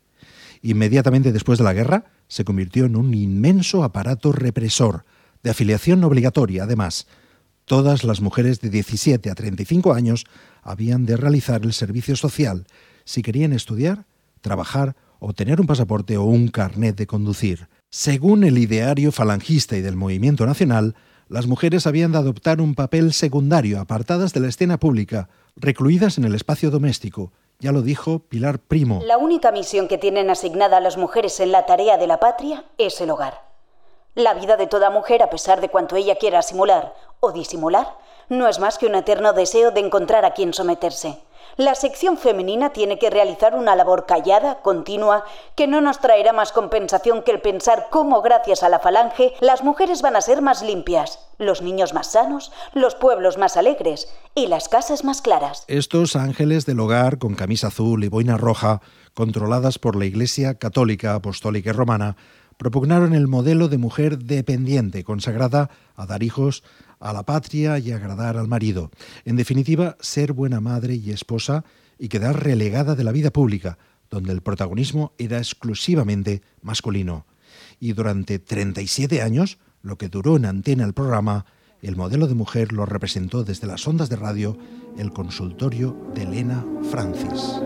Inmediatamente 0.65 1.31
después 1.31 1.60
de 1.60 1.63
la 1.63 1.74
guerra, 1.74 2.05
se 2.27 2.43
convirtió 2.43 2.86
en 2.86 2.95
un 2.95 3.13
inmenso 3.13 3.84
aparato 3.84 4.31
represor, 4.31 5.05
de 5.43 5.51
afiliación 5.51 6.03
obligatoria, 6.03 6.63
además. 6.63 7.05
Todas 7.65 8.03
las 8.03 8.19
mujeres 8.19 8.62
de 8.62 8.72
17 8.72 9.29
a 9.29 9.36
35 9.36 9.93
años 9.93 10.25
habían 10.63 11.05
de 11.05 11.17
realizar 11.17 11.62
el 11.63 11.72
servicio 11.72 12.15
social 12.15 12.65
si 13.03 13.22
querían 13.22 13.53
estudiar, 13.53 14.07
trabajar 14.41 14.95
o 15.19 15.34
tener 15.34 15.62
un 15.62 15.67
pasaporte 15.67 16.17
o 16.17 16.24
un 16.24 16.48
carnet 16.48 16.98
de 16.98 17.05
conducir. 17.05 17.67
Según 17.91 18.43
el 18.43 18.57
ideario 18.57 19.12
falangista 19.12 19.77
y 19.77 19.81
del 19.81 19.95
movimiento 19.95 20.48
nacional, 20.48 20.95
las 21.29 21.45
mujeres 21.45 21.86
habían 21.86 22.12
de 22.12 22.17
adoptar 22.17 22.60
un 22.60 22.74
papel 22.74 23.13
secundario, 23.13 23.79
apartadas 23.79 24.34
de 24.34 24.39
la 24.39 24.48
escena 24.48 24.79
pública, 24.79 25.29
recluidas 25.55 26.17
en 26.17 26.25
el 26.25 26.34
espacio 26.34 26.72
doméstico. 26.72 27.34
Ya 27.60 27.72
lo 27.72 27.82
dijo 27.82 28.20
Pilar 28.20 28.60
Primo. 28.60 29.02
La 29.04 29.18
única 29.18 29.52
misión 29.52 29.88
que 29.88 29.98
tienen 29.98 30.30
asignada 30.30 30.78
a 30.78 30.82
las 30.82 30.98
mujeres 30.98 31.40
en 31.40 31.52
la 31.52 31.66
tarea 31.66 31.98
de 31.98 32.08
la 32.08 32.20
patria 32.20 32.66
es 32.78 33.00
el 33.02 33.10
hogar. 33.10 33.46
La 34.14 34.34
vida 34.34 34.58
de 34.58 34.68
toda 34.68 34.90
mujer, 34.90 35.24
a 35.24 35.30
pesar 35.30 35.62
de 35.62 35.70
cuanto 35.70 35.96
ella 35.96 36.16
quiera 36.16 36.42
simular 36.42 36.96
o 37.20 37.32
disimular, 37.32 37.98
no 38.30 38.48
es 38.48 38.60
más 38.60 38.78
que 38.78 38.88
un 38.88 38.96
eterno 38.96 39.34
deseo 39.34 39.72
de 39.72 39.82
encontrar 39.82 40.26
a 40.26 40.32
quien 40.32 40.54
someterse. 40.54 41.20
La 41.58 41.74
sección 41.74 42.18
femenina 42.18 42.74
tiene 42.74 43.00
que 43.00 43.10
realizar 43.10 43.56
una 43.56 43.78
labor 43.78 44.06
callada, 44.06 44.62
continua, 44.62 45.24
que 45.56 45.68
no 45.68 45.80
nos 45.80 46.02
traerá 46.02 46.34
más 46.34 46.52
compensación 46.52 47.24
que 47.24 47.32
el 47.32 47.40
pensar 47.40 47.88
cómo 47.90 48.22
gracias 48.22 48.62
a 48.62 48.68
la 48.68 48.80
falange 48.80 49.34
las 49.40 49.64
mujeres 49.64 50.02
van 50.02 50.18
a 50.18 50.22
ser 50.22 50.42
más 50.42 50.62
limpias, 50.62 51.20
los 51.38 51.62
niños 51.62 51.94
más 51.94 52.12
sanos, 52.12 52.52
los 52.74 52.96
pueblos 52.96 53.38
más 53.38 53.56
alegres 53.56 54.14
y 54.36 54.48
las 54.48 54.68
casas 54.68 55.06
más 55.06 55.22
claras. 55.22 55.64
Estos 55.70 56.18
ángeles 56.18 56.66
del 56.66 56.82
hogar 56.82 57.20
con 57.20 57.36
camisa 57.36 57.68
azul 57.68 58.04
y 58.04 58.10
boina 58.10 58.36
roja, 58.36 58.82
controladas 59.14 59.80
por 59.80 59.96
la 59.96 60.04
Iglesia 60.04 60.56
Católica, 60.56 61.16
Apostólica 61.16 61.70
y 61.70 61.74
Romana, 61.74 62.18
propugnaron 62.58 63.14
el 63.14 63.28
modelo 63.28 63.68
de 63.68 63.78
mujer 63.78 64.20
dependiente, 64.20 65.04
consagrada 65.04 65.70
a 65.96 66.06
dar 66.06 66.24
hijos 66.24 66.64
a 67.00 67.14
la 67.14 67.24
patria 67.24 67.80
y 67.80 67.92
agradar 67.92 68.38
al 68.38 68.48
marido. 68.48 68.92
En 69.26 69.36
definitiva, 69.36 69.98
ser 70.00 70.34
buena 70.34 70.62
madre 70.62 70.96
y 70.96 71.12
esposa 71.12 71.66
y 72.00 72.10
quedar 72.10 72.44
relegada 72.44 72.96
de 72.96 73.04
la 73.04 73.12
vida 73.12 73.32
pública, 73.32 73.78
donde 74.10 74.32
el 74.32 74.42
protagonismo 74.42 75.14
era 75.18 75.38
exclusivamente 75.38 76.42
masculino. 76.62 77.26
Y 77.80 77.94
durante 77.94 78.40
37 78.40 79.22
años, 79.22 79.58
lo 79.82 79.98
que 79.98 80.10
duró 80.10 80.38
en 80.38 80.46
antena 80.46 80.84
el 80.84 80.94
programa, 80.94 81.46
el 81.82 81.96
modelo 81.96 82.28
de 82.28 82.34
mujer 82.34 82.74
lo 82.74 82.86
representó 82.86 83.44
desde 83.44 83.68
las 83.68 83.88
ondas 83.88 84.10
de 84.10 84.16
radio 84.16 84.58
el 84.98 85.12
consultorio 85.12 85.96
de 86.16 86.24
Elena 86.24 86.66
Francis. 86.90 87.62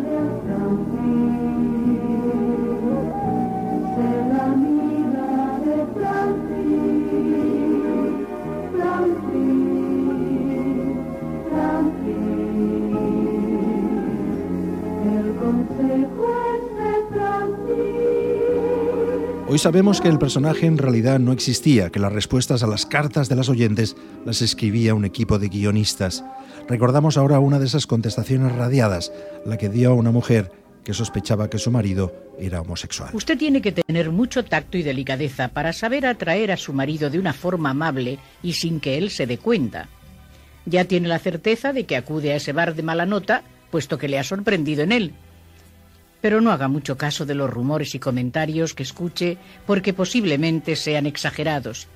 Hoy 19.51 19.57
sabemos 19.57 19.99
que 19.99 20.09
el 20.09 20.19
personaje 20.19 20.67
en 20.67 20.77
realidad 20.77 21.17
no 21.17 21.31
existía, 21.31 21.89
que 21.89 21.97
las 21.97 22.13
respuestas 22.13 22.61
a 22.61 22.67
las 22.67 22.85
cartas 22.85 23.29
de 23.29 23.35
las 23.35 23.49
oyentes 23.49 23.95
las 24.23 24.43
escribía 24.43 24.93
un 24.93 25.05
equipo 25.05 25.39
de 25.39 25.49
guionistas. 25.49 26.23
Recordamos 26.67 27.17
ahora 27.17 27.39
una 27.39 27.57
de 27.57 27.65
esas 27.65 27.87
contestaciones 27.87 28.51
radiadas, 28.51 29.11
la 29.47 29.57
que 29.57 29.69
dio 29.69 29.89
a 29.89 29.95
una 29.95 30.11
mujer 30.11 30.51
que 30.83 30.93
sospechaba 30.93 31.49
que 31.49 31.57
su 31.57 31.71
marido 31.71 32.13
era 32.37 32.61
homosexual. 32.61 33.09
Usted 33.13 33.39
tiene 33.39 33.59
que 33.59 33.71
tener 33.71 34.11
mucho 34.11 34.45
tacto 34.45 34.77
y 34.77 34.83
delicadeza 34.83 35.47
para 35.47 35.73
saber 35.73 36.05
atraer 36.05 36.51
a 36.51 36.57
su 36.57 36.71
marido 36.71 37.09
de 37.09 37.17
una 37.17 37.33
forma 37.33 37.71
amable 37.71 38.19
y 38.43 38.53
sin 38.53 38.79
que 38.79 38.99
él 38.99 39.09
se 39.09 39.25
dé 39.25 39.39
cuenta. 39.39 39.89
Ya 40.67 40.85
tiene 40.85 41.07
la 41.07 41.17
certeza 41.17 41.73
de 41.73 41.85
que 41.85 41.97
acude 41.97 42.33
a 42.33 42.35
ese 42.35 42.53
bar 42.53 42.75
de 42.75 42.83
mala 42.83 43.07
nota, 43.07 43.41
puesto 43.71 43.97
que 43.97 44.09
le 44.09 44.19
ha 44.19 44.23
sorprendido 44.23 44.83
en 44.83 44.91
él. 44.91 45.15
Pero 46.21 46.41
no 46.41 46.51
haga 46.51 46.67
mucho 46.67 46.97
caso 46.97 47.25
de 47.25 47.35
los 47.35 47.49
rumores 47.49 47.95
y 47.95 47.99
comentarios 47.99 48.73
que 48.73 48.83
escuche, 48.83 49.37
porque 49.65 49.93
posiblemente 49.93 50.75
sean 50.75 51.05
exagerados. 51.05 51.87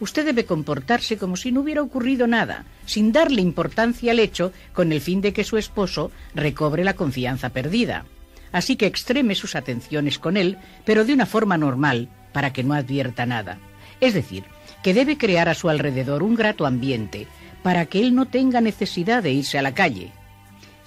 Usted 0.00 0.24
debe 0.24 0.46
comportarse 0.46 1.18
como 1.18 1.36
si 1.36 1.52
no 1.52 1.60
hubiera 1.60 1.82
ocurrido 1.82 2.26
nada, 2.26 2.64
sin 2.86 3.12
darle 3.12 3.42
importancia 3.42 4.12
al 4.12 4.18
hecho, 4.18 4.52
con 4.72 4.92
el 4.92 5.00
fin 5.00 5.20
de 5.20 5.32
que 5.32 5.44
su 5.44 5.58
esposo 5.58 6.10
recobre 6.34 6.84
la 6.84 6.94
confianza 6.94 7.50
perdida. 7.50 8.06
Así 8.52 8.76
que 8.76 8.86
extreme 8.86 9.34
sus 9.34 9.54
atenciones 9.54 10.18
con 10.18 10.36
él, 10.36 10.58
pero 10.84 11.04
de 11.04 11.12
una 11.12 11.26
forma 11.26 11.58
normal, 11.58 12.08
para 12.32 12.52
que 12.52 12.64
no 12.64 12.74
advierta 12.74 13.26
nada. 13.26 13.58
Es 14.00 14.14
decir, 14.14 14.44
que 14.82 14.94
debe 14.94 15.18
crear 15.18 15.48
a 15.48 15.54
su 15.54 15.68
alrededor 15.68 16.22
un 16.22 16.34
grato 16.34 16.66
ambiente, 16.66 17.26
para 17.62 17.86
que 17.86 18.00
él 18.00 18.14
no 18.14 18.26
tenga 18.26 18.60
necesidad 18.60 19.22
de 19.22 19.32
irse 19.32 19.58
a 19.58 19.62
la 19.62 19.74
calle. 19.74 20.12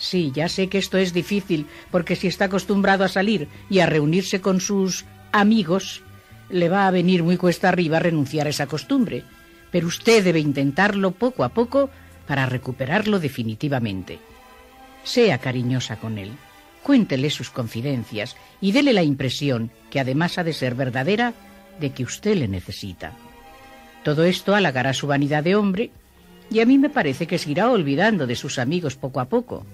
Sí, 0.04 0.34
ya 0.36 0.50
sé 0.50 0.68
que 0.68 0.80
esto 0.80 0.98
es 0.98 1.14
difícil, 1.14 1.66
porque 1.90 2.18
si 2.18 2.28
está 2.28 2.46
acostumbrado 2.46 3.06
a 3.06 3.08
salir 3.08 3.48
y 3.70 3.80
a 3.80 3.86
reunirse 3.86 4.42
con 4.42 4.60
sus 4.60 5.06
amigos, 5.32 6.02
le 6.50 6.68
va 6.68 6.88
a 6.88 6.92
venir 6.92 7.24
muy 7.24 7.38
cuesta 7.38 7.70
arriba 7.70 8.00
renunciar 8.00 8.48
a 8.48 8.50
esa 8.50 8.68
costumbre. 8.68 9.24
Pero 9.72 9.88
usted 9.88 10.22
debe 10.22 10.42
intentarlo 10.42 11.12
poco 11.12 11.46
a 11.46 11.50
poco 11.54 11.90
para 12.28 12.46
recuperarlo 12.46 13.18
definitivamente. 13.18 14.20
Sea 15.06 15.38
cariñosa 15.38 15.96
con 15.96 16.18
él, 16.18 16.34
cuéntele 16.84 17.30
sus 17.30 17.50
confidencias 17.50 18.36
y 18.60 18.74
dele 18.74 18.92
la 18.92 19.04
impresión, 19.04 19.72
que 19.90 20.02
además 20.02 20.38
ha 20.38 20.44
de 20.44 20.52
ser 20.52 20.76
verdadera, 20.76 21.34
de 21.80 21.94
que 21.94 22.04
usted 22.04 22.36
le 22.36 22.50
necesita. 22.50 23.14
Todo 24.04 24.26
esto 24.26 24.54
halagará 24.54 24.92
su 24.92 25.08
vanidad 25.08 25.46
de 25.46 25.56
hombre 25.56 25.92
y 26.52 26.60
a 26.60 26.66
mí 26.66 26.78
me 26.78 26.90
parece 26.90 27.26
que 27.26 27.38
se 27.38 27.52
irá 27.52 27.72
olvidando 27.72 28.28
de 28.28 28.36
sus 28.36 28.60
amigos 28.60 28.98
poco 28.98 29.22
a 29.22 29.30
poco. 29.30 29.66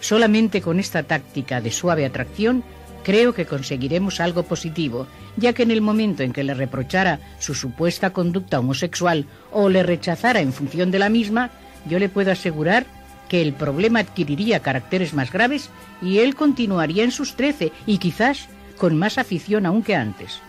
Solamente 0.00 0.62
con 0.62 0.78
esta 0.78 1.02
táctica 1.02 1.60
de 1.60 1.70
suave 1.70 2.06
atracción 2.06 2.62
creo 3.02 3.32
que 3.32 3.46
conseguiremos 3.46 4.20
algo 4.20 4.42
positivo, 4.42 5.06
ya 5.36 5.52
que 5.52 5.62
en 5.62 5.70
el 5.70 5.80
momento 5.80 6.22
en 6.22 6.32
que 6.32 6.44
le 6.44 6.54
reprochara 6.54 7.20
su 7.38 7.54
supuesta 7.54 8.12
conducta 8.12 8.58
homosexual 8.58 9.26
o 9.50 9.68
le 9.68 9.82
rechazara 9.82 10.40
en 10.40 10.52
función 10.52 10.90
de 10.90 10.98
la 10.98 11.08
misma, 11.08 11.50
yo 11.88 11.98
le 11.98 12.08
puedo 12.08 12.30
asegurar 12.30 12.86
que 13.28 13.42
el 13.42 13.52
problema 13.52 14.00
adquiriría 14.00 14.60
caracteres 14.60 15.14
más 15.14 15.32
graves 15.32 15.70
y 16.02 16.18
él 16.18 16.34
continuaría 16.34 17.04
en 17.04 17.10
sus 17.10 17.34
trece 17.34 17.72
y 17.86 17.98
quizás 17.98 18.48
con 18.76 18.96
más 18.96 19.18
afición 19.18 19.66
aún 19.66 19.82
que 19.82 19.96
antes. 19.96 20.40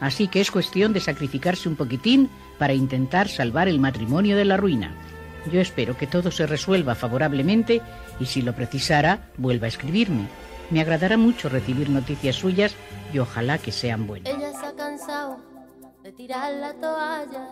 Así 0.00 0.28
que 0.28 0.40
es 0.40 0.50
cuestión 0.50 0.92
de 0.92 1.00
sacrificarse 1.00 1.68
un 1.68 1.76
poquitín 1.76 2.28
para 2.58 2.74
intentar 2.74 3.28
salvar 3.28 3.68
el 3.68 3.78
matrimonio 3.78 4.36
de 4.36 4.44
la 4.44 4.56
ruina. 4.56 4.92
Yo 5.50 5.60
espero 5.60 5.96
que 5.96 6.06
todo 6.06 6.30
se 6.30 6.46
resuelva 6.46 6.94
favorablemente 6.94 7.80
y 8.18 8.26
si 8.26 8.42
lo 8.42 8.54
precisara, 8.54 9.30
vuelva 9.36 9.66
a 9.66 9.68
escribirme. 9.68 10.28
Me 10.70 10.80
agradará 10.80 11.16
mucho 11.16 11.48
recibir 11.48 11.88
noticias 11.88 12.36
suyas 12.36 12.74
y 13.12 13.18
ojalá 13.18 13.58
que 13.58 13.70
sean 13.70 14.06
buenas. 14.06 14.32
Ella 14.32 14.52
se 14.58 14.66
ha 14.66 14.74
cansado 14.74 15.38
de 16.02 16.12
tirar 16.12 16.52
la 16.54 16.74
toalla. 16.74 17.48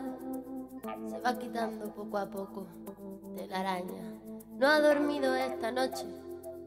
Se 1.08 1.18
va 1.20 1.38
quitando 1.38 1.94
poco 1.94 2.18
a 2.18 2.28
poco 2.28 2.66
de 3.36 3.46
la 3.46 3.60
araña. 3.60 4.02
No 4.58 4.68
ha 4.68 4.80
dormido 4.80 5.34
esta 5.34 5.70
noche, 5.70 6.04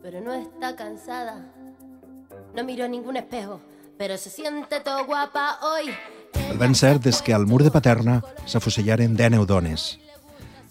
pero 0.01 0.22
no 0.22 0.34
está 0.34 0.75
cansada. 0.75 1.53
No 2.55 2.63
miró 2.63 2.88
ningún 2.88 3.17
espejo, 3.17 3.60
pero 3.98 4.17
se 4.17 4.29
siente 4.29 4.79
todo 4.79 5.05
guapa 5.05 5.60
hoy. 5.62 5.93
El 6.50 6.57
ben 6.57 6.75
cert 6.75 7.05
és 7.05 7.22
que 7.22 7.34
al 7.34 7.46
mur 7.46 7.63
de 7.63 7.72
Paterna 7.72 8.22
s'afusellaren 8.46 9.15
19 9.17 9.46
dones. 9.46 10.00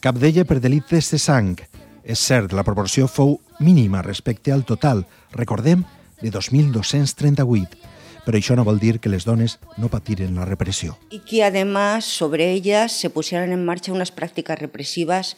Cap 0.01 0.19
d'ella 0.21 0.45
per 0.45 0.61
delictes 0.61 1.09
de 1.11 1.19
sang. 1.19 1.57
És 2.05 2.21
cert, 2.23 2.53
la 2.53 2.65
proporció 2.67 3.09
fou 3.09 3.39
mínima 3.59 4.03
respecte 4.05 4.53
al 4.53 4.65
total, 4.69 5.07
recordem, 5.33 5.83
de 6.21 6.31
2.238, 6.33 7.79
però 8.25 8.39
això 8.39 8.57
no 8.57 8.65
vol 8.67 8.79
dir 8.79 8.99
que 9.01 9.11
les 9.11 9.25
dones 9.25 9.59
no 9.77 9.89
patiren 9.89 10.37
la 10.37 10.45
repressió. 10.45 10.99
Y 11.11 11.21
que 11.21 11.45
además 11.45 12.05
sobre 12.05 12.53
ellas 12.53 12.93
se 12.93 13.11
pusieran 13.11 13.53
en 13.53 13.65
marcha 13.65 13.93
unas 13.93 14.13
prácticas 14.13 14.59
represivas 14.59 15.37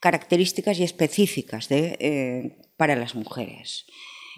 características 0.00 0.78
y 0.78 0.82
específicas 0.82 1.68
de, 1.68 1.96
eh, 2.00 2.58
para 2.76 2.96
las 2.96 3.14
mujeres. 3.14 3.86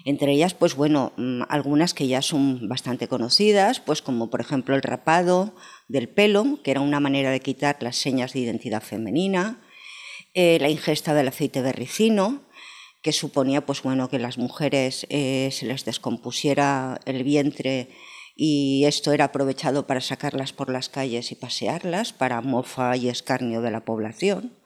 Entre 0.03 0.33
ellas, 0.33 0.53
pues 0.53 0.75
bueno, 0.75 1.13
mm, 1.17 1.43
algunas 1.47 1.93
que 1.93 2.07
ya 2.07 2.21
son 2.21 2.67
bastante 2.67 3.07
conocidas, 3.07 3.79
pues 3.79 4.01
como 4.01 4.29
por 4.29 4.41
ejemplo 4.41 4.75
el 4.75 4.81
rapado 4.81 5.55
del 5.87 6.09
pelo, 6.09 6.59
que 6.63 6.71
era 6.71 6.81
una 6.81 6.99
manera 6.99 7.31
de 7.31 7.39
quitar 7.39 7.77
las 7.81 7.95
señas 7.95 8.33
de 8.33 8.39
identidad 8.39 8.83
femenina, 8.83 9.61
eh, 10.33 10.57
la 10.59 10.69
ingesta 10.69 11.13
del 11.13 11.29
aceite 11.29 11.61
de 11.61 11.71
ricino, 11.71 12.41
que 13.01 13.13
suponía 13.13 13.65
pues 13.65 13.83
bueno 13.83 14.09
que 14.09 14.19
las 14.19 14.37
mujeres 14.37 15.05
eh, 15.09 15.49
se 15.51 15.65
les 15.65 15.85
descompusiera 15.85 16.99
el 17.05 17.23
vientre 17.23 17.89
y 18.35 18.83
esto 18.85 19.13
era 19.13 19.25
aprovechado 19.25 19.87
para 19.87 20.01
sacarlas 20.01 20.51
por 20.51 20.69
las 20.69 20.89
calles 20.89 21.31
y 21.31 21.35
pasearlas 21.35 22.11
para 22.11 22.41
mofa 22.41 22.97
y 22.97 23.07
escarnio 23.07 23.61
de 23.61 23.71
la 23.71 23.85
población. 23.85 24.57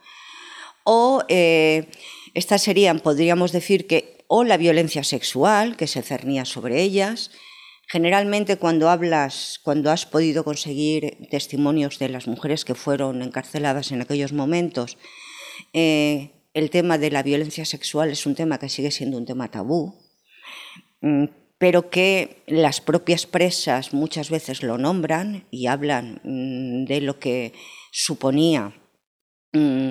O 0.83 1.23
eh, 1.27 1.89
estas 2.33 2.63
serían, 2.63 2.99
podríamos 2.99 3.51
decir 3.51 3.85
que, 3.85 4.18
o 4.31 4.43
la 4.43 4.57
violencia 4.57 5.03
sexual 5.03 5.75
que 5.75 5.87
se 5.87 6.03
cernía 6.03 6.45
sobre 6.45 6.81
ellas. 6.83 7.31
Generalmente 7.87 8.57
cuando 8.57 8.87
hablas, 8.89 9.59
cuando 9.63 9.89
has 9.89 10.05
podido 10.05 10.43
conseguir 10.43 11.17
testimonios 11.31 11.97
de 11.97 12.09
las 12.09 12.27
mujeres 12.27 12.63
que 12.63 12.75
fueron 12.75 13.23
encarceladas 13.23 13.91
en 13.91 14.01
aquellos 14.01 14.31
momentos, 14.31 14.99
eh, 15.73 16.29
el 16.53 16.69
tema 16.69 16.99
de 16.99 17.09
la 17.09 17.23
violencia 17.23 17.65
sexual 17.65 18.11
es 18.11 18.27
un 18.27 18.35
tema 18.35 18.59
que 18.59 18.69
sigue 18.69 18.91
siendo 18.91 19.17
un 19.17 19.25
tema 19.25 19.49
tabú, 19.49 19.95
mm, 21.01 21.25
pero 21.57 21.89
que 21.89 22.43
las 22.45 22.81
propias 22.81 23.25
presas 23.25 23.93
muchas 23.93 24.29
veces 24.29 24.61
lo 24.61 24.77
nombran 24.77 25.47
y 25.49 25.65
hablan 25.65 26.21
mm, 26.23 26.85
de 26.85 27.01
lo 27.01 27.17
que 27.17 27.53
suponía 27.91 28.75
mm, 29.53 29.89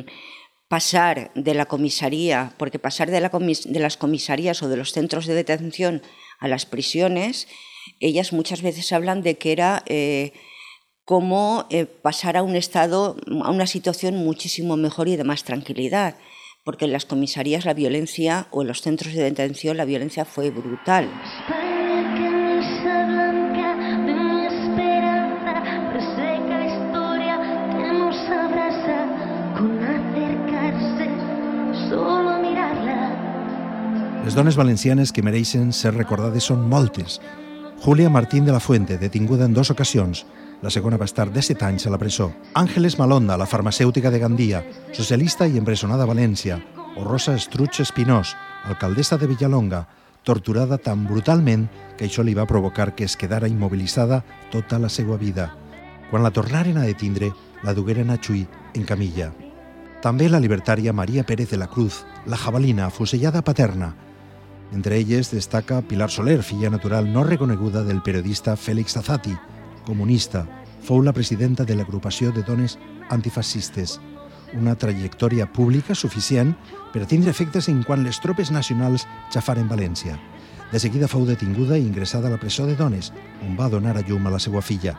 pasar 0.68 1.30
de 1.34 1.54
la 1.54 1.66
comisaría, 1.66 2.52
porque 2.58 2.78
pasar 2.78 3.10
de, 3.10 3.20
la 3.20 3.30
comis 3.30 3.70
de, 3.70 3.80
las 3.80 3.96
comisarías 3.96 4.62
o 4.62 4.68
de 4.68 4.76
los 4.76 4.92
centros 4.92 5.26
de 5.26 5.34
detención 5.34 6.02
a 6.38 6.48
las 6.48 6.66
prisiones, 6.66 7.48
ellas 8.00 8.32
muchas 8.32 8.62
veces 8.62 8.92
hablan 8.92 9.22
de 9.22 9.38
que 9.38 9.52
era 9.52 9.82
eh, 9.86 10.32
como 11.04 11.66
eh, 11.70 11.86
pasar 11.86 12.36
a 12.36 12.42
un 12.42 12.54
estado, 12.54 13.16
a 13.42 13.50
una 13.50 13.66
situación 13.66 14.16
muchísimo 14.16 14.76
mejor 14.76 15.08
y 15.08 15.16
de 15.16 15.24
más 15.24 15.42
tranquilidad, 15.42 16.16
porque 16.64 16.84
en 16.84 16.92
las 16.92 17.06
comisarías 17.06 17.64
la 17.64 17.72
violencia 17.72 18.46
o 18.50 18.60
en 18.60 18.68
los 18.68 18.82
centros 18.82 19.14
de 19.14 19.22
detención 19.22 19.78
la 19.78 19.86
violencia 19.86 20.26
fue 20.26 20.50
brutal. 20.50 21.08
Dones 34.38 34.54
valencianes 34.54 35.10
que 35.10 35.22
mereixen 35.26 35.72
ser 35.74 35.90
recordades 35.96 36.46
són 36.46 36.60
moltes. 36.70 37.16
Julia 37.82 38.06
Martín 38.06 38.44
de 38.46 38.52
la 38.54 38.60
Fuente, 38.62 38.94
detinguda 38.96 39.48
en 39.48 39.54
dues 39.56 39.72
ocasions. 39.74 40.20
La 40.62 40.70
segona 40.70 40.96
va 40.96 41.08
estar 41.10 41.26
de 41.34 41.42
7 41.42 41.64
anys 41.66 41.88
a 41.88 41.90
la 41.90 41.98
presó. 41.98 42.28
Àngeles 42.54 43.00
Malonda, 43.00 43.34
la 43.34 43.48
farmacèutica 43.50 44.12
de 44.14 44.20
Gandia, 44.22 44.62
socialista 44.94 45.48
i 45.50 45.58
empresonada 45.58 46.06
a 46.06 46.10
València. 46.12 46.60
O 46.94 47.02
Rosa 47.02 47.34
Estruig 47.34 47.82
Espinós, 47.82 48.36
alcaldessa 48.62 49.18
de 49.18 49.26
Villalonga, 49.26 49.88
torturada 50.22 50.78
tan 50.78 51.02
brutalment 51.10 51.66
que 51.98 52.06
això 52.06 52.22
li 52.22 52.38
va 52.38 52.46
provocar 52.46 52.94
que 52.94 53.10
es 53.10 53.18
quedara 53.18 53.50
immobilitzada 53.50 54.22
tota 54.54 54.78
la 54.78 54.88
seva 54.88 55.18
vida. 55.18 55.50
Quan 56.12 56.22
la 56.22 56.30
tornaren 56.30 56.78
a 56.78 56.86
detindre, 56.86 57.32
la 57.64 57.74
dugueren 57.74 58.14
a 58.14 58.20
Chuy 58.22 58.46
en 58.74 58.86
camilla. 58.86 59.32
També 59.98 60.30
la 60.30 60.38
libertària 60.38 60.94
Maria 60.94 61.26
Pérez 61.26 61.50
de 61.50 61.58
la 61.58 61.66
Cruz, 61.66 62.04
la 62.24 62.38
jabalina 62.38 62.86
afusellada 62.86 63.42
paterna. 63.42 63.96
Entre 64.72 64.98
elles 64.98 65.30
destaca 65.30 65.80
Pilar 65.82 66.10
Soler, 66.10 66.42
filla 66.42 66.70
natural 66.70 67.10
no 67.12 67.24
reconeguda 67.24 67.82
del 67.84 68.02
periodista 68.02 68.56
Félix 68.56 68.96
Azati, 68.96 69.34
comunista. 69.86 70.46
Fou 70.84 71.00
la 71.02 71.12
presidenta 71.12 71.64
de 71.64 71.74
l'agrupació 71.74 72.32
de 72.32 72.44
dones 72.44 72.78
antifascistes. 73.08 73.98
Una 74.56 74.76
trajectòria 74.76 75.48
pública 75.52 75.94
suficient 75.94 76.54
per 76.92 77.06
tindre 77.08 77.32
efectes 77.32 77.68
en 77.68 77.82
quan 77.82 78.04
les 78.04 78.20
tropes 78.20 78.52
nacionals 78.52 79.06
xafaren 79.32 79.68
València. 79.68 80.18
De 80.72 80.80
seguida 80.80 81.08
fou 81.08 81.24
detinguda 81.24 81.78
i 81.78 81.86
ingressada 81.86 82.28
a 82.28 82.36
la 82.36 82.40
presó 82.40 82.66
de 82.68 82.76
dones, 82.76 83.12
on 83.44 83.56
va 83.56 83.70
donar 83.72 83.96
a 83.96 84.04
llum 84.04 84.26
a 84.28 84.34
la 84.36 84.40
seva 84.40 84.60
filla. 84.60 84.94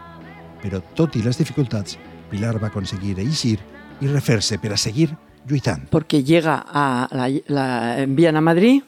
Però, 0.64 0.82
tot 0.98 1.16
i 1.16 1.22
les 1.24 1.38
dificultats, 1.38 1.98
Pilar 2.30 2.58
va 2.62 2.70
aconseguir 2.74 3.20
eixir 3.22 3.60
y 4.02 4.08
referse 4.08 4.58
para 4.58 4.78
seguir 4.78 5.16
lluitant. 5.48 5.88
Porque 5.90 6.24
llega 6.24 6.58
a 6.66 7.08
la, 7.12 7.30
la 7.48 8.00
envían 8.02 8.36
a 8.36 8.42
Madrid, 8.42 8.84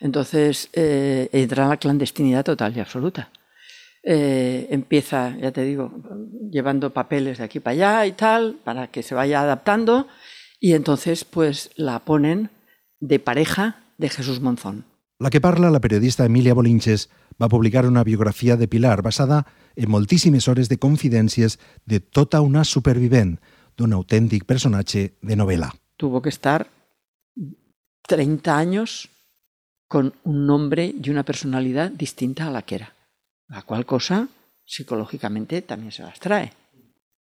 entonces 0.00 0.68
eh, 0.72 1.28
entra 1.32 1.64
en 1.64 1.70
la 1.70 1.76
clandestinidad 1.76 2.44
total 2.44 2.76
y 2.76 2.80
absoluta. 2.80 3.30
Eh, 4.02 4.68
empieza, 4.70 5.36
ya 5.36 5.50
te 5.50 5.62
digo, 5.62 5.92
llevando 6.50 6.92
papeles 6.92 7.38
de 7.38 7.44
aquí 7.44 7.60
para 7.60 7.72
allá 7.72 8.06
y 8.06 8.12
tal, 8.12 8.58
para 8.62 8.88
que 8.88 9.02
se 9.02 9.14
vaya 9.14 9.40
adaptando, 9.40 10.06
y 10.60 10.74
entonces 10.74 11.24
pues 11.24 11.70
la 11.76 12.04
ponen 12.04 12.50
de 13.00 13.18
pareja 13.18 13.84
de 13.98 14.08
Jesús 14.08 14.40
Monzón. 14.40 14.84
La 15.18 15.30
que 15.30 15.40
parla, 15.40 15.70
la 15.70 15.80
periodista 15.80 16.24
Emilia 16.24 16.54
Bolinches, 16.54 17.08
va 17.42 17.48
publicar 17.48 17.86
una 17.86 18.04
biografia 18.04 18.56
de 18.56 18.68
Pilar 18.68 19.02
basada 19.02 19.46
en 19.74 19.90
moltíssimes 19.90 20.48
hores 20.48 20.68
de 20.68 20.78
confidències 20.78 21.58
de 21.84 22.00
tota 22.00 22.40
una 22.40 22.64
supervivent, 22.64 23.40
d'un 23.76 23.92
autèntic 23.92 24.44
personatge 24.44 25.16
de 25.20 25.36
novela. 25.36 25.74
Tuvo 25.96 26.22
que 26.22 26.30
estar 26.30 26.70
30 28.08 28.56
años 28.56 29.10
con 29.88 30.14
un 30.24 30.46
nombre 30.46 30.92
y 31.02 31.10
una 31.10 31.24
personalidad 31.24 31.90
distinta 31.90 32.46
a 32.46 32.50
la 32.50 32.62
que 32.62 32.76
era, 32.76 32.94
la 33.48 33.62
cual 33.62 33.86
cosa 33.86 34.28
psicológicamente 34.64 35.62
también 35.62 35.92
se 35.92 36.02
las 36.02 36.18
trae, 36.18 36.52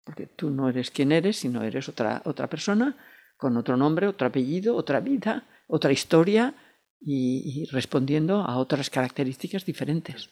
porque 0.04 0.28
tú 0.28 0.50
no 0.50 0.70
eres 0.70 0.92
quien 0.92 1.12
eres, 1.12 1.38
sino 1.38 1.62
eres 1.64 1.90
otra, 1.90 2.22
otra 2.26 2.48
persona 2.48 2.96
con 3.38 3.56
otro 3.58 3.78
nombre, 3.78 4.08
otro 4.08 4.28
apellido, 4.28 4.76
otra 4.76 5.00
vida, 5.00 5.46
otra 5.68 5.92
historia 5.92 6.54
y, 7.00 7.66
respondiendo 7.72 8.42
a 8.42 8.58
otras 8.58 8.90
características 8.90 9.66
diferentes. 9.66 10.30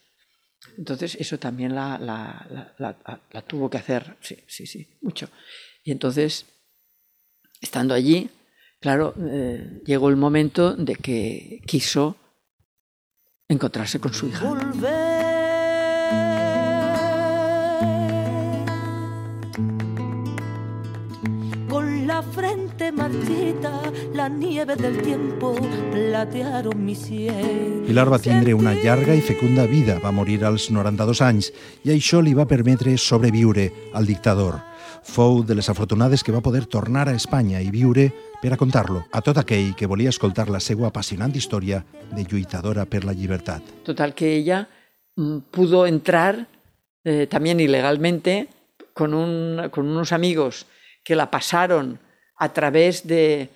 Entonces 0.77 1.15
eso 1.15 1.37
también 1.37 1.75
la, 1.75 1.99
la, 1.99 3.41
tuvo 3.43 3.69
que 3.69 3.77
hacer, 3.77 4.17
sí, 4.21 4.37
sí, 4.47 4.65
sí, 4.65 4.97
mucho. 5.01 5.29
Y 5.83 5.91
entonces, 5.91 6.45
estando 7.61 7.93
allí, 7.93 8.29
claro, 8.85 9.15
eh, 9.17 9.81
llegó 9.83 10.09
el 10.09 10.15
momento 10.15 10.75
de 10.75 10.95
que 10.95 11.59
quiso 11.65 12.17
encontrarse 13.49 13.99
con 13.99 14.13
su 14.13 14.27
hija. 14.27 14.45
La 22.15 22.21
frente 22.21 22.93
marchita, 22.93 23.91
la 24.13 24.29
nieve 24.29 24.77
del 24.77 25.01
tiempo 25.01 25.53
platearon 25.91 26.85
mi 26.85 26.95
sien. 26.95 27.83
Pilar 27.85 28.07
va 28.07 28.19
tindre 28.19 28.53
una 28.53 28.71
llarga 28.71 29.11
i 29.13 29.19
fecunda 29.19 29.65
vida, 29.67 29.97
va 29.99 30.13
morir 30.15 30.45
als 30.47 30.69
92 30.71 31.19
anys 31.19 31.49
i 31.83 31.91
això 31.91 32.21
li 32.23 32.31
va 32.31 32.45
permetre 32.47 32.93
sobreviure 32.95 33.65
al 33.91 34.07
dictador. 34.07 34.61
Fou 35.03 35.41
de 35.43 35.57
les 35.59 35.67
afortunades 35.67 36.23
que 36.23 36.31
va 36.31 36.39
poder 36.39 36.63
tornar 36.71 37.09
a 37.09 37.17
Espanya 37.19 37.59
i 37.59 37.67
viure 37.67 38.07
per 38.39 38.53
a 38.55 38.59
contar-lo 38.61 39.03
a 39.11 39.19
tot 39.19 39.41
aquell 39.43 39.73
que 39.75 39.91
volia 39.91 40.13
escoltar 40.15 40.47
la 40.47 40.63
seva 40.63 40.87
apassionant 40.87 41.35
història 41.35 41.81
de 42.13 42.23
lluitadora 42.23 42.85
per 42.85 43.03
la 43.03 43.11
llibertat. 43.11 43.83
Total 43.83 44.15
que 44.15 44.37
ella 44.37 44.69
mm, 45.17 45.51
pudo 45.51 45.83
entrar 45.85 46.47
eh, 47.03 47.27
también 47.27 47.59
ilegalmente 47.59 48.47
con, 48.93 49.13
un, 49.13 49.67
con 49.67 49.85
unos 49.85 50.13
amigos 50.13 50.65
que 51.03 51.17
la 51.17 51.29
pasaron 51.29 52.04
a 52.37 52.53
través 52.53 53.07
de, 53.07 53.49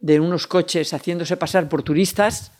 unos 0.00 0.46
coches 0.46 0.92
haciéndose 0.92 1.36
pasar 1.36 1.68
por 1.68 1.82
turistas 1.82 2.52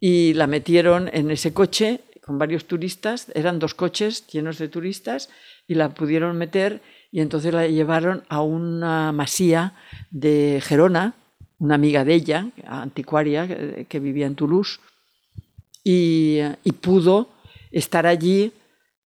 y 0.00 0.34
la 0.34 0.46
metieron 0.46 1.10
en 1.12 1.30
ese 1.30 1.52
coche 1.52 2.00
con 2.22 2.38
varios 2.38 2.66
turistas, 2.66 3.30
eran 3.34 3.58
dos 3.58 3.74
coches 3.74 4.26
llenos 4.28 4.58
de 4.58 4.68
turistas 4.68 5.28
y 5.66 5.74
la 5.74 5.90
pudieron 5.90 6.38
meter 6.38 6.80
y 7.10 7.20
entonces 7.20 7.52
la 7.52 7.66
llevaron 7.66 8.24
a 8.28 8.42
una 8.42 9.12
masía 9.12 9.74
de 10.10 10.62
Gerona, 10.64 11.14
una 11.58 11.74
amiga 11.74 12.04
de 12.04 12.14
ella, 12.14 12.46
anticuaria, 12.66 13.46
que, 13.46 13.86
que 13.88 14.00
vivía 14.00 14.26
en 14.26 14.34
Toulouse, 14.34 14.80
y, 15.84 16.38
y 16.64 16.72
pudo 16.72 17.28
estar 17.70 18.06
allí 18.06 18.52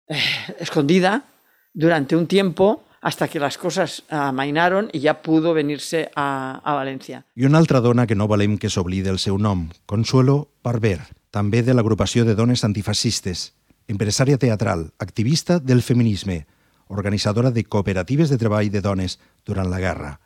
eh, 0.09 0.19
escondida 0.59 1.25
durante 1.73 2.17
un 2.17 2.27
tiempo 2.27 2.86
hasta 3.07 3.29
que 3.29 3.38
les 3.38 3.55
coses 3.55 4.01
amainaron 4.11 4.88
i 4.90 4.99
ja 4.99 5.12
pudo 5.23 5.53
venir-se 5.55 6.09
a, 6.19 6.59
a 6.59 6.73
València. 6.75 7.21
I 7.38 7.47
una 7.47 7.61
altra 7.62 7.79
dona 7.79 8.03
que 8.11 8.16
no 8.19 8.27
volem 8.27 8.57
que 8.59 8.66
s'oblidi 8.66 9.12
el 9.12 9.21
seu 9.23 9.38
nom, 9.38 9.69
Consuelo 9.87 10.49
Barber, 10.66 10.99
també 11.31 11.62
de 11.62 11.77
l'agrupació 11.77 12.25
de 12.27 12.35
dones 12.35 12.64
antifascistes, 12.66 13.53
empresària 13.87 14.40
teatral, 14.42 14.88
activista 14.99 15.61
del 15.62 15.85
feminisme, 15.87 16.49
organitzadora 16.90 17.53
de 17.55 17.62
cooperatives 17.62 18.27
de 18.27 18.40
treball 18.42 18.73
de 18.75 18.83
dones 18.83 19.21
durant 19.47 19.71
la 19.71 19.79
guerra. 19.79 20.16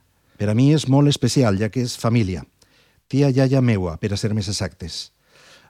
Per 0.40 0.48
a 0.48 0.56
mi 0.56 0.70
és 0.72 0.88
molt 0.88 1.12
especial, 1.12 1.60
ja 1.60 1.68
que 1.68 1.84
és 1.84 1.98
família. 2.00 2.46
Tia 3.12 3.28
iaia 3.28 3.60
meua, 3.60 3.98
per 4.00 4.14
a 4.14 4.16
ser 4.16 4.32
més 4.32 4.48
exactes. 4.48 5.10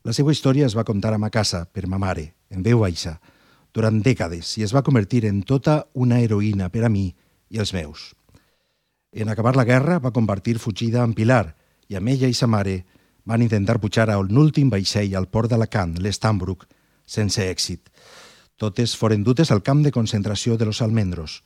La 0.06 0.14
seva 0.14 0.30
història 0.30 0.70
es 0.70 0.78
va 0.78 0.86
contar 0.86 1.10
a 1.10 1.18
ma 1.18 1.34
casa, 1.34 1.64
per 1.66 1.90
ma 1.90 1.98
mare, 1.98 2.36
en 2.54 2.62
veu 2.62 2.86
baixa, 2.86 3.18
durant 3.74 4.00
dècades 4.02 4.56
i 4.58 4.64
es 4.66 4.74
va 4.74 4.84
convertir 4.86 5.24
en 5.28 5.42
tota 5.46 5.84
una 5.94 6.20
heroïna 6.20 6.70
per 6.70 6.84
a 6.86 6.90
mi 6.92 7.08
i 7.50 7.58
els 7.58 7.72
meus. 7.74 8.14
En 9.12 9.28
acabar 9.28 9.56
la 9.56 9.66
guerra 9.66 9.98
va 9.98 10.14
compartir 10.14 10.58
fugida 10.58 11.02
amb 11.02 11.16
Pilar 11.18 11.54
i 11.88 11.96
amb 11.98 12.08
ella 12.08 12.30
i 12.30 12.34
sa 12.34 12.46
mare 12.46 12.84
van 13.26 13.42
intentar 13.42 13.80
pujar 13.80 14.08
a 14.10 14.18
un 14.18 14.36
últim 14.38 14.70
vaixell 14.70 15.16
al 15.16 15.28
port 15.28 15.50
d'Alacant, 15.50 15.96
l'Estambruc, 15.98 16.66
sense 17.06 17.42
èxit. 17.42 17.90
Totes 18.56 18.94
foren 18.96 19.24
dutes 19.24 19.50
al 19.50 19.62
camp 19.62 19.82
de 19.82 19.92
concentració 19.92 20.56
de 20.56 20.68
los 20.68 20.82
Almendros. 20.82 21.42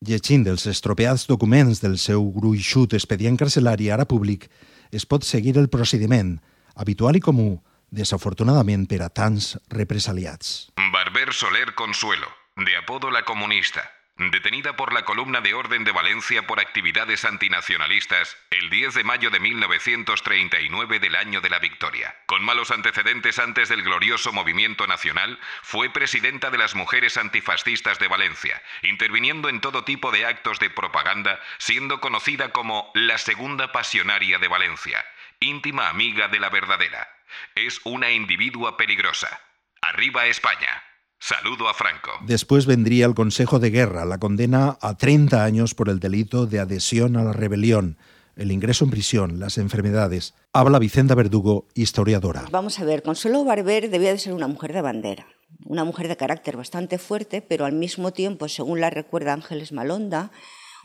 Llegint 0.00 0.46
els 0.46 0.66
estropeats 0.68 1.26
documents 1.26 1.80
del 1.80 1.96
seu 1.98 2.24
gruixut 2.32 2.94
expedient 2.94 3.36
carcelari 3.36 3.90
ara 3.90 4.04
públic, 4.04 4.48
es 4.92 5.06
pot 5.06 5.24
seguir 5.24 5.56
el 5.58 5.68
procediment, 5.68 6.36
habitual 6.74 7.16
i 7.16 7.24
comú, 7.24 7.56
desafortunadament 7.90 8.86
per 8.86 9.02
a 9.02 9.08
tants 9.08 9.56
represaliats. 9.72 10.68
Barber 11.16 11.32
Soler 11.32 11.74
Consuelo, 11.74 12.30
de 12.56 12.76
apodo 12.76 13.10
La 13.10 13.24
Comunista, 13.24 13.90
detenida 14.16 14.76
por 14.76 14.92
la 14.92 15.06
columna 15.06 15.40
de 15.40 15.54
Orden 15.54 15.82
de 15.82 15.90
Valencia 15.90 16.46
por 16.46 16.60
actividades 16.60 17.24
antinacionalistas 17.24 18.36
el 18.50 18.68
10 18.68 18.92
de 18.92 19.02
mayo 19.02 19.30
de 19.30 19.40
1939 19.40 20.98
del 20.98 21.16
año 21.16 21.40
de 21.40 21.48
la 21.48 21.58
victoria. 21.58 22.14
Con 22.26 22.44
malos 22.44 22.70
antecedentes 22.70 23.38
antes 23.38 23.70
del 23.70 23.82
glorioso 23.82 24.30
movimiento 24.34 24.86
nacional, 24.86 25.40
fue 25.62 25.88
presidenta 25.88 26.50
de 26.50 26.58
las 26.58 26.74
Mujeres 26.74 27.16
Antifascistas 27.16 27.98
de 27.98 28.08
Valencia, 28.08 28.62
interviniendo 28.82 29.48
en 29.48 29.62
todo 29.62 29.84
tipo 29.84 30.12
de 30.12 30.26
actos 30.26 30.58
de 30.58 30.68
propaganda, 30.68 31.40
siendo 31.56 31.98
conocida 31.98 32.50
como 32.52 32.90
la 32.92 33.16
Segunda 33.16 33.72
Pasionaria 33.72 34.38
de 34.38 34.48
Valencia, 34.48 35.02
íntima 35.40 35.88
amiga 35.88 36.28
de 36.28 36.40
la 36.40 36.50
verdadera. 36.50 37.08
Es 37.54 37.80
una 37.84 38.10
individua 38.10 38.76
peligrosa. 38.76 39.40
Arriba 39.80 40.26
España. 40.26 40.82
Saludo 41.18 41.68
a 41.68 41.74
Franco. 41.74 42.10
Después 42.26 42.66
vendría 42.66 43.06
el 43.06 43.14
Consejo 43.14 43.58
de 43.58 43.70
Guerra, 43.70 44.04
la 44.04 44.18
condena 44.18 44.78
a 44.80 44.96
30 44.96 45.44
años 45.44 45.74
por 45.74 45.88
el 45.88 45.98
delito 45.98 46.46
de 46.46 46.60
adhesión 46.60 47.16
a 47.16 47.24
la 47.24 47.32
rebelión, 47.32 47.96
el 48.36 48.52
ingreso 48.52 48.84
en 48.84 48.90
prisión, 48.90 49.40
las 49.40 49.58
enfermedades. 49.58 50.34
Habla 50.52 50.78
Vicenta 50.78 51.14
Verdugo, 51.14 51.66
historiadora. 51.74 52.44
Vamos 52.50 52.78
a 52.78 52.84
ver, 52.84 53.02
Consuelo 53.02 53.44
Barber 53.44 53.90
debía 53.90 54.12
de 54.12 54.18
ser 54.18 54.34
una 54.34 54.46
mujer 54.46 54.72
de 54.74 54.82
bandera, 54.82 55.26
una 55.64 55.84
mujer 55.84 56.08
de 56.08 56.16
carácter 56.16 56.56
bastante 56.56 56.98
fuerte, 56.98 57.40
pero 57.40 57.64
al 57.64 57.72
mismo 57.72 58.12
tiempo, 58.12 58.48
según 58.48 58.80
la 58.80 58.90
recuerda 58.90 59.32
Ángeles 59.32 59.72
Malonda, 59.72 60.30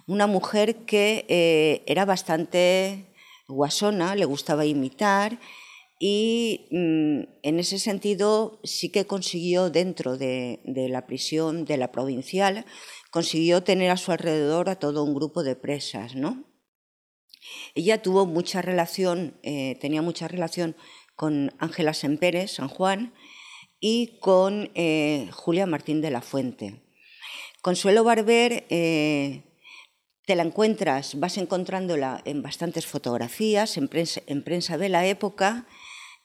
una 0.08 0.28
mujer 0.28 0.86
que 0.86 1.26
eh, 1.28 1.84
era 1.88 2.06
bastante 2.06 3.06
guasona, 3.48 4.15
le 4.15 4.26
gustaba 4.26 4.65
imitar 4.65 5.38
y 6.04 6.66
mm, 6.72 7.30
en 7.44 7.60
ese 7.60 7.78
sentido 7.78 8.60
sí 8.64 8.90
que 8.90 9.06
consiguió 9.06 9.70
dentro 9.70 10.18
de, 10.18 10.60
la 10.66 11.06
prisión 11.06 11.64
de 11.64 11.78
la 11.78 11.92
provincial, 11.92 12.66
consiguió 13.12 13.62
tener 13.62 13.92
a 13.92 13.98
su 13.98 14.12
alrededor 14.12 14.68
a 14.68 14.80
todo 14.80 15.04
un 15.04 15.14
grupo 15.14 15.44
de 15.44 15.56
presas, 15.56 16.16
¿no? 16.16 16.44
Ella 17.76 18.02
tuvo 18.02 18.26
mucha 18.26 18.64
relación, 18.64 19.38
eh, 19.44 19.78
tenía 19.80 20.02
mucha 20.02 20.28
relación 20.28 20.76
con 21.16 21.54
Ángela 21.60 21.94
Semperes, 21.94 22.54
San 22.54 22.68
Juan, 22.68 23.14
y 23.80 24.18
con 24.22 24.72
eh, 24.74 25.30
Julia 25.32 25.68
Martín 25.68 26.02
de 26.02 26.10
la 26.10 26.22
Fuente. 26.22 26.82
Consuelo 27.62 28.04
Barber 28.04 28.66
eh, 28.72 29.44
te 30.26 30.36
la 30.36 30.42
encuentras, 30.42 31.20
vas 31.20 31.38
encontrándola 31.38 32.24
en 32.26 32.42
bastantes 32.42 32.88
fotografías, 32.88 33.78
en 33.78 33.88
prensa, 33.88 34.22
en 34.26 34.44
prensa 34.44 34.80
de 34.80 34.90
la 34.90 35.06
época, 35.06 35.68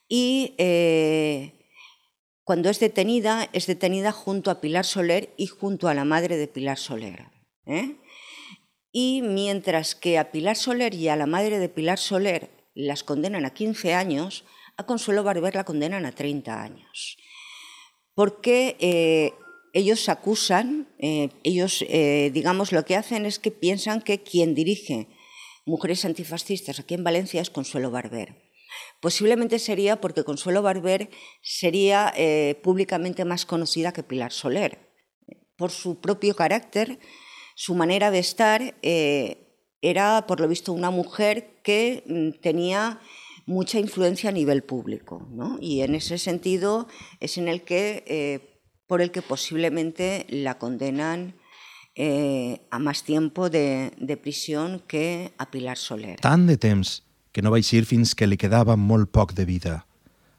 y 0.09 0.55
eh, 0.59 1.53
cuando 2.45 2.71
es 2.71 2.79
detenida, 2.79 3.49
es 3.53 3.67
detenida 3.67 4.13
junto 4.13 4.51
a 4.51 4.61
Pilar 4.61 4.85
Soler 4.85 5.31
y 5.37 5.47
junto 5.47 5.89
a 5.89 5.95
la 5.95 6.05
madre 6.05 6.37
de 6.37 6.47
Pilar 6.47 6.79
Soler. 6.79 7.27
¿eh? 7.67 7.97
Y 8.93 9.23
mientras 9.23 9.95
que 9.95 10.19
a 10.19 10.31
Pilar 10.31 10.57
Soler 10.57 10.95
y 10.95 11.09
a 11.09 11.17
la 11.17 11.27
madre 11.27 11.59
de 11.59 11.69
Pilar 11.69 11.99
Soler 11.99 12.51
las 12.75 13.03
condenan 13.03 13.45
a 13.45 13.55
15 13.55 13.95
años, 13.95 14.45
a 14.77 14.87
Consuelo 14.87 15.25
Barber 15.25 15.55
la 15.55 15.65
condenan 15.65 16.05
a 16.05 16.13
30 16.13 16.63
años. 16.63 17.17
Porque 18.15 18.77
eh, 18.79 19.33
ellos 19.73 20.09
acusan, 20.09 20.89
ellos, 20.99 21.85
digamos, 22.33 22.73
lo 22.73 22.87
que 22.87 22.97
hacen 22.97 23.27
es 23.27 23.39
que 23.39 23.51
piensan 23.51 24.01
que 24.01 24.23
quien 24.23 24.55
dirige 24.55 25.09
mujeres 25.67 26.07
antifascistas 26.07 26.81
aquí 26.81 26.95
en 26.95 27.05
Valencia 27.05 27.43
es 27.43 27.51
Consuelo 27.51 27.91
Barber. 27.91 28.46
Posiblemente 29.01 29.59
sería 29.59 30.01
porque 30.01 30.25
Consuelo 30.25 30.63
Barber 30.63 31.11
sería 31.43 32.13
eh, 32.17 32.59
públicamente 32.63 33.25
más 33.25 33.47
conocida 33.47 33.93
que 33.93 34.03
Pilar 34.03 34.33
Soler. 34.33 34.95
Por 35.57 35.71
su 35.71 36.01
propio 36.01 36.35
carácter, 36.35 36.99
su 37.55 37.75
manera 37.75 38.11
de 38.11 38.19
estar, 38.19 38.75
eh, 38.83 39.69
era, 39.83 40.27
por 40.27 40.41
lo 40.41 40.49
visto, 40.49 40.73
una 40.73 40.91
mujer 40.91 41.61
que 41.63 42.03
mm, 42.07 42.41
tenía 42.41 43.01
mucha 43.47 43.79
influencia 43.79 44.31
a 44.31 44.33
nivel 44.33 44.63
público. 44.63 45.27
¿no? 45.31 45.59
Y 45.61 45.83
en 45.83 45.95
ese 45.95 46.19
sentido 46.19 46.89
es 47.21 47.39
en 47.39 47.49
el 47.49 47.63
que, 47.63 48.03
eh, 48.07 48.61
por 48.87 49.03
el 49.03 49.11
que 49.11 49.23
posiblemente 49.23 50.27
la 50.29 50.59
condenan 50.59 51.37
a 52.71 52.79
más 52.79 53.05
tiempo 53.05 53.49
de, 53.49 54.19
prisión 54.21 54.83
que 54.87 55.33
a 55.39 55.51
Pilar 55.51 55.79
Soler. 55.79 56.21
De 56.21 56.59
que 57.37 57.43
no 57.45 57.51
va 57.53 57.59
eixir 57.61 57.83
fins 57.85 58.15
que 58.17 58.25
li 58.25 58.39
quedava 58.41 58.79
molt 58.81 59.11
poc 59.13 59.35
de 59.37 59.45
vida. 59.45 59.75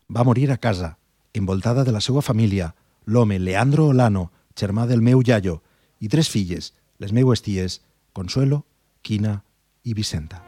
Va 0.10 0.24
morir 0.26 0.48
a 0.50 0.58
casa, 0.58 0.96
envoltada 1.32 1.84
de 1.86 1.94
la 1.94 2.02
seva 2.02 2.24
família, 2.26 2.72
l'home 3.06 3.38
Leandro 3.38 3.86
Olano, 3.94 4.32
germà 4.58 4.88
del 4.90 5.06
meu 5.06 5.22
iaio, 5.22 5.60
i 6.02 6.10
tres 6.10 6.34
filles, 6.34 6.74
les 6.98 7.14
meues 7.14 7.46
ties, 7.46 7.84
Consuelo, 8.18 8.64
Quina 9.06 9.44
i 9.86 9.94
Vicenta. 9.94 10.47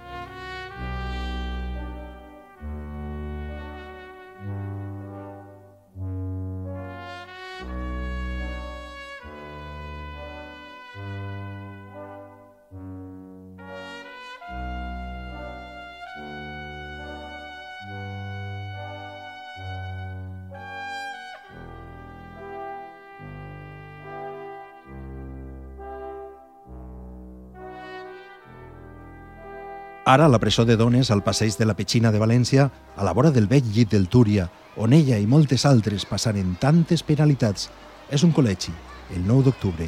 Ara, 30.09 30.27
la 30.27 30.39
presó 30.39 30.65
de 30.65 30.75
dones 30.75 31.11
al 31.11 31.21
passeig 31.21 31.53
de 31.59 31.67
la 31.69 31.75
Petxina 31.77 32.09
de 32.09 32.17
València, 32.17 32.63
a 32.97 33.03
la 33.05 33.11
vora 33.13 33.29
del 33.29 33.45
vell 33.45 33.67
llit 33.69 33.91
del 33.91 34.07
Túria, 34.09 34.47
on 34.75 34.95
ella 34.97 35.19
i 35.21 35.27
moltes 35.29 35.67
altres 35.69 36.01
passaren 36.09 36.55
tantes 36.57 37.03
penalitats, 37.05 37.67
és 38.09 38.23
un 38.25 38.31
col·legi, 38.33 38.73
el 39.13 39.21
9 39.27 39.43
d'octubre, 39.45 39.85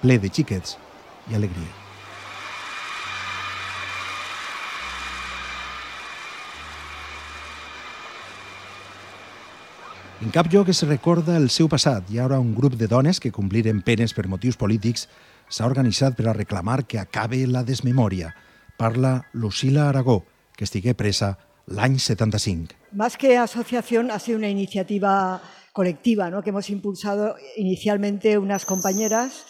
ple 0.00 0.16
de 0.18 0.30
xiquets 0.34 0.74
i 1.30 1.36
alegria. 1.38 1.70
En 10.26 10.34
cap 10.34 10.50
lloc 10.50 10.72
es 10.74 10.82
recorda 10.90 11.36
el 11.38 11.46
seu 11.54 11.70
passat 11.70 12.10
i 12.10 12.18
ara 12.18 12.40
un 12.42 12.50
grup 12.56 12.74
de 12.74 12.90
dones 12.90 13.22
que 13.22 13.30
compliren 13.30 13.78
penes 13.78 14.10
per 14.10 14.26
motius 14.26 14.58
polítics 14.58 15.06
s'ha 15.46 15.70
organitzat 15.70 16.18
per 16.18 16.26
a 16.26 16.34
reclamar 16.34 16.80
que 16.90 16.98
acabe 16.98 17.44
la 17.46 17.62
desmemòria. 17.62 18.34
Parla 18.76 19.28
Lucila 19.32 19.88
Aragó, 19.88 20.24
que 20.56 20.64
estigué 20.64 20.94
presa 20.94 21.38
l'any 21.66 21.98
75. 21.98 22.74
Más 22.92 23.16
que 23.16 23.36
asociación, 23.36 24.10
ha 24.10 24.18
sido 24.18 24.38
una 24.38 24.48
iniciativa 24.48 25.42
colectiva 25.72 26.30
¿no? 26.30 26.42
que 26.42 26.50
hemos 26.50 26.70
impulsado 26.70 27.36
inicialmente 27.56 28.38
unas 28.38 28.64
compañeras 28.64 29.44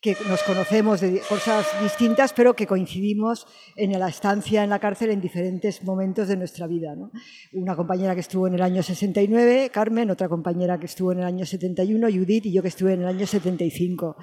que 0.00 0.16
nos 0.28 0.44
conocemos 0.44 1.00
de 1.00 1.20
cosas 1.28 1.66
distintas, 1.82 2.32
pero 2.32 2.54
que 2.54 2.68
coincidimos 2.68 3.46
en 3.74 3.98
la 3.98 4.08
estancia 4.08 4.62
en 4.62 4.70
la 4.70 4.78
cárcel 4.78 5.10
en 5.10 5.20
diferentes 5.20 5.82
momentos 5.82 6.28
de 6.28 6.36
nuestra 6.36 6.68
vida. 6.68 6.94
¿no? 6.94 7.10
Una 7.52 7.74
compañera 7.74 8.14
que 8.14 8.20
estuvo 8.20 8.46
en 8.46 8.54
el 8.54 8.62
año 8.62 8.80
69, 8.80 9.70
Carmen, 9.72 10.10
otra 10.10 10.28
compañera 10.28 10.78
que 10.78 10.86
estuvo 10.86 11.10
en 11.10 11.18
el 11.18 11.24
año 11.24 11.44
71, 11.44 12.06
Judith, 12.12 12.46
y 12.46 12.52
yo 12.52 12.62
que 12.62 12.68
estuve 12.68 12.92
en 12.92 13.02
el 13.02 13.08
año 13.08 13.26
75. 13.26 14.16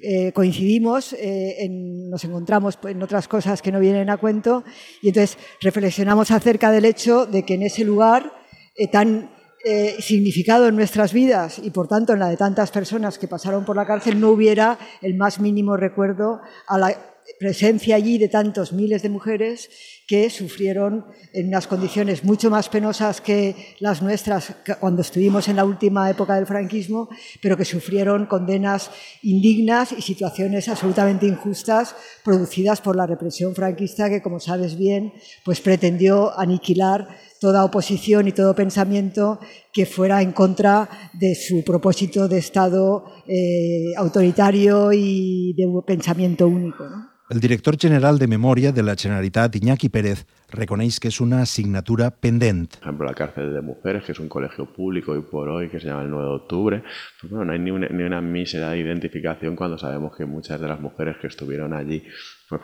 Eh, 0.00 0.30
coincidimos, 0.32 1.12
eh, 1.14 1.64
en, 1.64 2.08
nos 2.08 2.22
encontramos 2.22 2.78
en 2.84 3.02
otras 3.02 3.26
cosas 3.26 3.62
que 3.62 3.72
no 3.72 3.80
vienen 3.80 4.10
a 4.10 4.18
cuento, 4.18 4.62
y 5.02 5.08
entonces 5.08 5.38
reflexionamos 5.60 6.30
acerca 6.30 6.70
del 6.70 6.84
hecho 6.84 7.26
de 7.26 7.44
que 7.44 7.54
en 7.54 7.62
ese 7.62 7.84
lugar 7.84 8.32
eh, 8.76 8.88
tan 8.88 9.35
eh, 9.68 9.96
significado 9.98 10.68
en 10.68 10.76
nuestras 10.76 11.12
vidas 11.12 11.58
y 11.58 11.70
por 11.70 11.88
tanto 11.88 12.12
en 12.12 12.20
la 12.20 12.28
de 12.28 12.36
tantas 12.36 12.70
personas 12.70 13.18
que 13.18 13.26
pasaron 13.26 13.64
por 13.64 13.74
la 13.74 13.84
cárcel 13.84 14.20
no 14.20 14.30
hubiera 14.30 14.78
el 15.02 15.16
más 15.16 15.40
mínimo 15.40 15.76
recuerdo 15.76 16.40
a 16.68 16.78
la 16.78 16.96
presencia 17.40 17.96
allí 17.96 18.16
de 18.16 18.28
tantos 18.28 18.72
miles 18.72 19.02
de 19.02 19.08
mujeres 19.08 19.68
que 20.06 20.30
sufrieron 20.30 21.04
en 21.32 21.48
unas 21.48 21.66
condiciones 21.66 22.22
mucho 22.22 22.48
más 22.48 22.68
penosas 22.68 23.20
que 23.20 23.74
las 23.80 24.02
nuestras 24.02 24.54
cuando 24.78 25.02
estuvimos 25.02 25.48
en 25.48 25.56
la 25.56 25.64
última 25.64 26.08
época 26.08 26.36
del 26.36 26.46
franquismo, 26.46 27.08
pero 27.42 27.56
que 27.56 27.64
sufrieron 27.64 28.26
condenas 28.26 28.90
indignas 29.22 29.90
y 29.90 30.02
situaciones 30.02 30.68
absolutamente 30.68 31.26
injustas 31.26 31.96
producidas 32.22 32.80
por 32.80 32.94
la 32.94 33.06
represión 33.06 33.54
franquista 33.54 34.08
que, 34.08 34.22
como 34.22 34.38
sabes 34.38 34.78
bien, 34.78 35.12
pues 35.44 35.60
pretendió 35.60 36.38
aniquilar 36.38 37.08
toda 37.40 37.64
oposición 37.64 38.28
y 38.28 38.32
todo 38.32 38.54
pensamiento 38.54 39.38
que 39.72 39.86
fuera 39.86 40.22
en 40.22 40.32
contra 40.32 40.88
de 41.12 41.34
su 41.34 41.64
propósito 41.64 42.28
de 42.28 42.38
Estado 42.38 43.04
eh, 43.26 43.94
autoritario 43.96 44.92
y 44.92 45.54
de 45.56 45.66
un 45.66 45.82
pensamiento 45.84 46.46
único. 46.46 46.88
¿no? 46.88 47.16
El 47.28 47.40
director 47.40 47.76
general 47.76 48.20
de 48.20 48.28
Memòria 48.28 48.70
de 48.70 48.84
la 48.84 48.94
Generalitat, 48.94 49.56
Iñaki 49.56 49.88
Pérez, 49.88 50.26
reconeix 50.48 51.00
que 51.00 51.08
es 51.08 51.20
una 51.20 51.40
asignatura 51.42 52.12
pendent. 52.12 52.76
Por 52.76 52.82
ejemplo, 52.84 53.06
la 53.06 53.14
cárcel 53.14 53.52
de 53.52 53.62
mujeres, 53.62 54.04
que 54.04 54.12
es 54.12 54.20
un 54.20 54.28
colegio 54.28 54.72
público 54.72 55.10
hoy 55.10 55.22
por 55.22 55.48
hoy, 55.48 55.68
que 55.68 55.80
se 55.80 55.88
llama 55.88 56.02
el 56.02 56.10
9 56.10 56.24
de 56.24 56.34
octubre. 56.36 56.82
Pues 57.20 57.32
bueno, 57.32 57.46
no 57.46 57.52
hay 57.52 57.58
ni 57.58 57.72
una, 57.72 57.88
ni 57.88 58.04
una 58.04 58.20
mísera 58.20 58.76
identificación 58.76 59.56
cuando 59.56 59.76
sabemos 59.76 60.16
que 60.16 60.24
muchas 60.24 60.60
de 60.60 60.68
las 60.68 60.78
mujeres 60.78 61.16
que 61.20 61.26
estuvieron 61.26 61.72
allí 61.72 62.04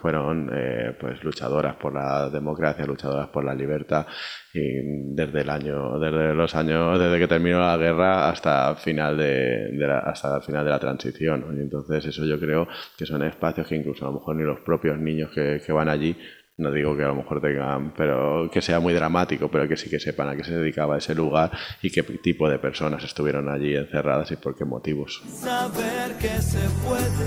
fueron 0.01 0.51
eh, 0.55 0.97
pues 0.99 1.23
luchadoras 1.25 1.77
por 1.77 1.93
la 1.93 2.31
democracia, 2.31 2.87
luchadoras 2.87 3.29
por 3.29 3.45
la 3.45 3.55
libertad 3.55 4.07
y 4.55 5.15
desde 5.15 5.41
el 5.41 5.51
año, 5.51 5.99
desde 5.99 6.35
los 6.35 6.55
años, 6.55 6.99
desde 6.99 7.19
que 7.19 7.27
terminó 7.27 7.59
la 7.59 7.77
guerra 7.77 8.31
hasta 8.31 8.77
final 8.77 9.17
de, 9.17 9.71
de 9.73 9.87
la, 9.87 9.99
hasta 9.99 10.37
el 10.37 10.43
final 10.43 10.65
de 10.65 10.71
la 10.71 10.79
transición. 10.79 11.45
Y 11.57 11.61
entonces 11.63 12.07
eso 12.07 12.25
yo 12.25 12.39
creo 12.39 12.69
que 12.97 13.07
son 13.07 13.23
espacios 13.25 13.67
que 13.67 13.77
incluso 13.77 14.05
a 14.05 14.09
lo 14.09 14.21
mejor 14.21 14.37
ni 14.37 14.45
los 14.45 14.61
propios 14.61 14.99
niños 14.99 15.31
que, 15.35 15.61
que 15.65 15.73
van 15.73 15.89
allí 15.89 16.17
no 16.59 16.71
digo 16.71 16.97
que 16.97 17.03
a 17.03 17.09
lo 17.09 17.17
mejor 17.17 17.41
tengan, 17.41 17.95
pero 17.95 18.51
que 18.53 18.61
sea 18.61 18.79
muy 18.79 18.93
dramático, 18.93 19.51
pero 19.51 19.67
que 19.67 19.77
sí 19.77 19.89
que 19.89 19.99
sepan 19.99 20.29
a 20.29 20.37
qué 20.37 20.45
se 20.45 20.57
dedicaba 20.57 20.99
ese 20.99 21.15
lugar 21.15 21.51
y 21.81 21.91
qué 21.91 22.03
tipo 22.03 22.49
de 22.49 22.59
personas 22.59 23.03
estuvieron 23.05 23.49
allí 23.49 23.75
encerradas 23.75 24.31
y 24.33 24.37
por 24.37 24.55
qué 24.55 24.65
motivos. 24.65 25.23
Saber 25.27 26.17
que 26.21 26.41
se 26.43 26.61
puede, 26.85 27.27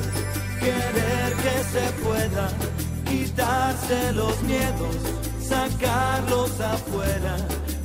querer 0.60 0.94
que 0.94 1.05
se 1.76 1.92
pueda, 2.04 2.48
quitarse 3.04 4.14
los 4.14 4.42
miedos, 4.44 4.96
sacarlos 5.42 6.60
afuera, 6.62 7.36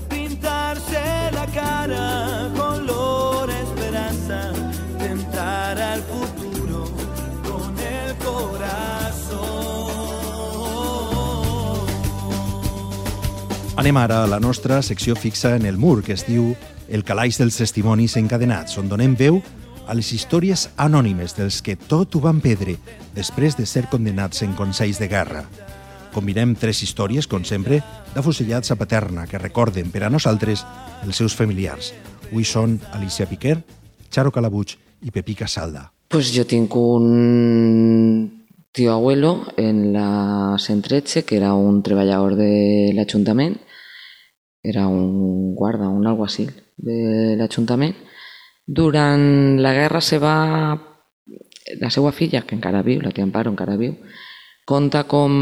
pintarse 0.09 1.03
la 1.33 1.47
cara, 1.47 2.49
color 2.57 3.51
esperanza, 3.51 4.53
tentar 4.97 5.81
al 5.81 6.03
futuro 6.03 6.85
con 7.43 7.75
el 7.79 8.15
corazón. 8.27 9.41
Anem 13.77 13.97
ara 13.97 14.23
a 14.23 14.27
la 14.29 14.39
nostra 14.39 14.83
secció 14.83 15.17
fixa 15.17 15.57
en 15.57 15.67
el 15.67 15.79
mur, 15.79 16.05
que 16.05 16.13
es 16.13 16.27
diu 16.29 16.55
El 16.91 17.03
calaix 17.07 17.39
dels 17.39 17.55
testimonis 17.55 18.17
encadenats, 18.19 18.79
on 18.79 18.89
donem 18.91 19.15
veu 19.19 19.43
a 19.91 19.95
les 19.99 20.13
històries 20.15 20.69
anònimes 20.79 21.35
dels 21.35 21.59
que 21.67 21.75
tot 21.75 22.15
ho 22.15 22.21
van 22.23 22.39
perdre 22.39 22.77
després 23.17 23.57
de 23.59 23.67
ser 23.67 23.89
condenats 23.91 24.45
en 24.47 24.55
consells 24.55 25.01
de 25.03 25.09
guerra. 25.11 25.43
Combinem 26.15 26.55
tres 26.59 26.85
històries, 26.87 27.27
com 27.27 27.43
sempre, 27.47 27.81
d'afusellats 28.15 28.71
a 28.71 28.77
Paterna, 28.79 29.27
que 29.27 29.39
recorden 29.43 29.91
per 29.91 30.05
a 30.07 30.11
nosaltres 30.11 30.63
els 31.03 31.19
seus 31.19 31.35
familiars. 31.35 31.91
Avui 32.31 32.47
són 32.47 32.79
Alicia 32.95 33.27
Piquer, 33.27 33.57
Charo 34.11 34.31
Calabuig 34.31 34.77
i 35.03 35.11
Pepí 35.11 35.35
Casalda. 35.35 35.89
Pues 36.07 36.31
yo 36.35 36.47
tengo 36.47 36.95
un 36.95 38.47
tío 38.73 38.93
abuelo 38.93 39.47
en 39.57 39.93
la 39.93 40.57
Sentreche, 40.59 41.25
que 41.25 41.37
era 41.37 41.55
un 41.55 41.83
treballador 41.83 42.37
del 42.37 42.99
Ayuntamiento, 42.99 43.61
era 44.63 44.87
un 44.87 45.55
guarda, 45.55 45.89
un 45.89 46.07
alguacil 46.07 46.53
de 46.77 47.35
l'Ajuntament. 47.37 47.97
Durant 48.79 49.59
la 49.59 49.75
guerra 49.75 50.01
se 50.01 50.19
va... 50.23 50.37
La 51.81 51.91
seva 51.91 52.11
filla, 52.11 52.43
que 52.47 52.57
encara 52.57 52.83
viu, 52.87 53.01
la 53.03 53.13
tia 53.15 53.23
Amparo 53.23 53.51
encara 53.53 53.77
viu, 53.79 53.93
conta 54.67 55.05
com 55.07 55.35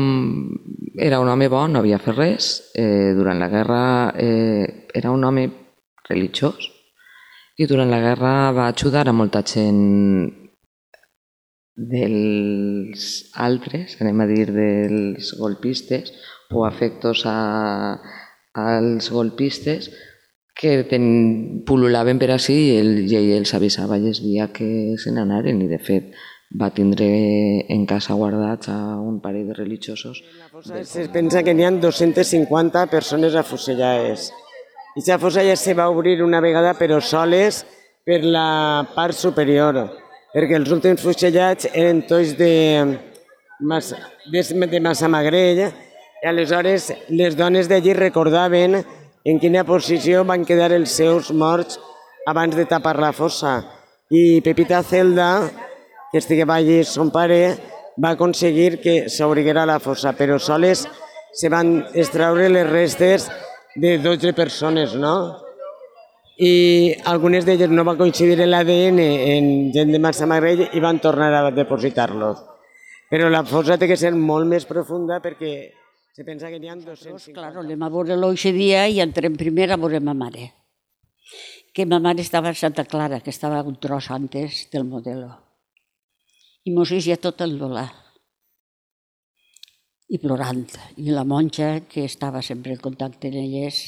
era 1.01 1.21
un 1.23 1.29
home 1.33 1.49
bo, 1.49 1.63
no 1.69 1.81
havia 1.81 2.01
fet 2.03 2.17
res. 2.17 2.49
Eh, 2.77 3.15
durant 3.17 3.41
la 3.41 3.49
guerra 3.53 3.81
eh, 4.17 4.89
era 4.93 5.13
un 5.15 5.25
home 5.25 5.47
religiós 6.09 6.69
i 7.59 7.67
durant 7.67 7.91
la 7.91 7.99
guerra 7.99 8.53
va 8.55 8.69
ajudar 8.71 9.09
a 9.09 9.13
molta 9.13 9.41
gent 9.43 9.79
dels 11.79 13.07
altres, 13.47 13.97
anem 14.03 14.21
a 14.23 14.27
dir 14.31 14.47
dels 14.55 15.33
golpistes 15.39 16.13
o 16.55 16.63
afectos 16.67 17.25
a, 17.27 17.99
als 18.55 19.11
golpistes 19.15 19.91
que 20.59 20.83
ten, 20.91 21.05
pululaven 21.67 22.19
per 22.19 22.33
així 22.35 22.57
i 22.57 22.73
ell, 22.81 22.97
i 23.07 23.15
ell 23.15 23.31
els 23.37 23.55
avisava 23.55 23.99
i 23.99 24.09
els 24.11 24.19
dia 24.25 24.49
que 24.55 24.97
se 24.99 25.13
n'anaren 25.15 25.63
i 25.63 25.69
de 25.71 25.79
fet 25.79 26.11
va 26.59 26.71
tindre 26.75 27.07
en 27.71 27.85
casa 27.87 28.17
guardats 28.19 28.71
a 28.73 28.79
un 28.99 29.21
parell 29.23 29.53
de 29.53 29.55
religiosos. 29.55 30.23
Se 30.83 31.07
pensa 31.15 31.45
que 31.45 31.55
n'hi 31.55 31.67
ha 31.69 31.71
250 31.71 32.87
persones 32.91 33.37
afusellades. 33.37 34.33
I 34.97 35.05
la 35.07 35.19
fossa 35.23 35.45
ja 35.47 35.55
se 35.57 35.77
va 35.79 35.91
obrir 35.93 36.23
una 36.25 36.41
vegada 36.41 36.75
però 36.75 36.99
soles 36.99 37.63
per 38.05 38.25
la 38.25 38.89
part 38.97 39.15
superior, 39.15 39.85
perquè 40.35 40.57
els 40.59 40.73
últims 40.75 41.05
fusellats 41.05 41.69
eren 41.71 42.03
tots 42.09 42.35
de, 42.39 42.99
Massa, 43.61 44.01
de, 44.33 44.43
de 44.43 44.81
Massamagrell 44.81 45.69
i 45.69 46.27
aleshores 46.27 46.93
les 47.11 47.37
dones 47.39 47.69
d'allí 47.71 47.95
recordaven 47.95 48.81
en 49.29 49.37
quina 49.43 49.65
posició 49.69 50.23
van 50.25 50.47
quedar 50.49 50.71
els 50.73 50.95
seus 50.97 51.29
morts 51.37 51.77
abans 52.31 52.55
de 52.57 52.65
tapar 52.69 52.97
la 52.97 53.11
fossa. 53.13 53.59
I 54.09 54.41
Pepita 54.41 54.81
Celda, 54.83 55.51
que 56.11 56.19
estigué 56.23 56.47
allí 56.49 56.79
son 56.85 57.11
pare, 57.13 57.59
va 58.03 58.15
aconseguir 58.17 58.81
que 58.81 59.09
s'obriguera 59.13 59.67
la 59.67 59.81
fossa, 59.85 60.15
però 60.17 60.39
soles 60.39 60.87
se 61.35 61.49
van 61.53 61.85
extraure 61.93 62.49
les 62.49 62.69
restes 62.71 63.29
de 63.77 63.99
12 63.99 64.33
persones, 64.33 64.95
no? 64.95 65.43
I 66.39 66.95
algunes 67.11 67.45
d'elles 67.45 67.69
no 67.69 67.85
va 67.85 67.99
coincidir 67.99 68.47
l'ADN 68.47 69.01
en 69.03 69.51
gent 69.75 69.93
de 69.93 70.01
Massamagrell 70.01 70.69
i 70.73 70.81
van 70.81 71.03
tornar 71.03 71.33
a 71.35 71.51
depositar-los. 71.51 72.41
Però 73.11 73.29
la 73.29 73.45
fossa 73.45 73.77
té 73.77 73.89
que 73.91 73.97
ser 73.99 74.15
molt 74.15 74.49
més 74.49 74.65
profunda 74.69 75.19
perquè 75.21 75.53
se 76.19 76.25
pensa 76.27 76.51
que 76.51 76.59
n'hi 76.59 76.67
ha 76.67 76.75
250. 76.75 77.31
Claro, 77.37 77.63
anem 77.63 77.83
a 77.87 77.91
veure 77.95 78.17
l'oixe 78.19 78.51
dia 78.51 78.89
i 78.91 78.99
entrem 79.05 79.37
primer 79.39 79.69
a 79.71 79.79
veure 79.79 80.01
ma 80.03 80.17
mare. 80.19 80.49
Que 81.71 81.87
ma 81.87 82.01
mare 82.03 82.25
estava 82.27 82.51
a 82.51 82.59
Santa 82.59 82.83
Clara, 82.91 83.21
que 83.23 83.31
estava 83.31 83.63
un 83.63 83.77
tros 83.79 84.11
antes 84.11 84.65
del 84.73 84.83
modelo. 84.83 85.31
I 86.67 86.75
mos 86.75 86.91
ja 86.91 87.15
tot 87.23 87.47
el 87.47 87.55
volar. 87.61 87.87
i 90.09 90.19
plorant. 90.19 90.73
I 90.97 91.13
la 91.13 91.25
monja, 91.25 91.85
que 91.87 92.07
estava 92.09 92.41
sempre 92.43 92.73
en 92.73 92.81
contacte 92.81 93.29
amb 93.29 93.39
elles, 93.43 93.83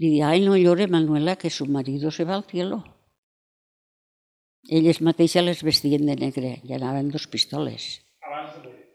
li 0.00 0.14
dia, 0.14 0.30
ai, 0.32 0.40
no 0.40 0.56
llore, 0.56 0.88
Manuela, 0.88 1.36
que 1.36 1.50
su 1.50 1.66
marido 1.66 2.10
se 2.10 2.24
va 2.24 2.34
al 2.34 2.46
cielo. 2.48 2.80
Elles 4.68 5.02
mateixes 5.04 5.44
les 5.44 5.62
vestien 5.62 6.06
de 6.08 6.16
negre 6.16 6.56
i 6.64 6.74
anaven 6.74 7.12
dos 7.12 7.28
pistoles. 7.28 8.00
Abans 8.24 8.56
de 8.56 8.64
morir. 8.64 8.86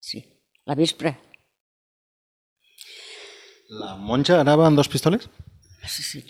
Sí, 0.00 0.24
la 0.66 0.74
vespre. 0.74 1.16
La 3.70 3.94
monja 3.94 4.40
anava 4.42 4.64
amb 4.66 4.80
dos 4.80 4.88
pistoles? 4.90 5.28
Sí. 5.86 6.24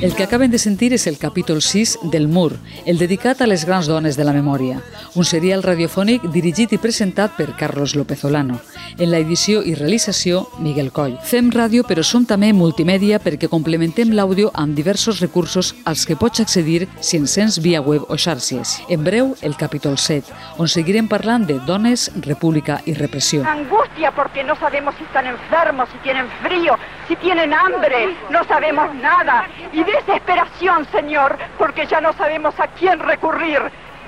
El 0.00 0.14
que 0.14 0.22
acaben 0.24 0.50
de 0.50 0.58
sentir 0.58 0.94
és 0.96 1.04
el 1.06 1.18
capítol 1.20 1.60
6 1.60 1.98
del 2.08 2.24
Mur, 2.26 2.54
el 2.86 2.96
dedicat 2.96 3.42
a 3.42 3.46
les 3.46 3.66
grans 3.68 3.84
dones 3.84 4.16
de 4.16 4.24
la 4.24 4.32
memòria, 4.32 4.78
un 5.12 5.26
serial 5.28 5.60
radiofònic 5.62 6.24
dirigit 6.32 6.72
i 6.72 6.78
presentat 6.80 7.34
per 7.36 7.50
Carlos 7.60 7.92
López 7.92 8.24
Olano. 8.24 8.56
En 8.96 9.10
la 9.12 9.20
edició 9.20 9.60
i 9.60 9.74
realització, 9.76 10.46
Miguel 10.58 10.88
Coll. 10.92 11.18
Fem 11.20 11.50
ràdio, 11.52 11.84
però 11.84 12.00
som 12.00 12.24
també 12.24 12.52
multimèdia 12.56 13.20
perquè 13.20 13.50
complementem 13.52 14.14
l'àudio 14.16 14.48
amb 14.54 14.72
diversos 14.72 15.20
recursos 15.20 15.74
als 15.84 16.06
que 16.08 16.16
pots 16.16 16.40
accedir 16.40 16.88
si 17.00 17.20
ens 17.20 17.36
sents 17.36 17.60
via 17.60 17.82
web 17.84 18.08
o 18.08 18.16
xarxes. 18.16 18.78
En 18.88 19.04
breu, 19.04 19.34
el 19.42 19.56
capítol 19.60 19.98
7, 19.98 20.32
on 20.56 20.68
seguirem 20.68 21.12
parlant 21.12 21.44
de 21.44 21.58
dones, 21.68 22.08
república 22.24 22.80
i 22.86 22.96
repressió. 22.96 23.44
Angustia 23.44 24.12
porque 24.16 24.44
no 24.44 24.56
sabemos 24.56 24.94
si 24.96 25.04
están 25.04 25.26
enfermos, 25.26 25.88
si 25.92 25.98
tienen 25.98 26.26
frío, 26.42 26.78
si 27.12 27.16
tienen 27.16 27.52
hambre, 27.52 28.16
no 28.30 28.42
sabemos 28.44 28.94
nada. 28.94 29.46
Y 29.72 29.84
desesperación, 29.84 30.86
Señor, 30.90 31.36
porque 31.58 31.86
ya 31.86 32.00
no 32.00 32.12
sabemos 32.14 32.54
a 32.58 32.68
quién 32.68 32.98
recurrir. 32.98 33.60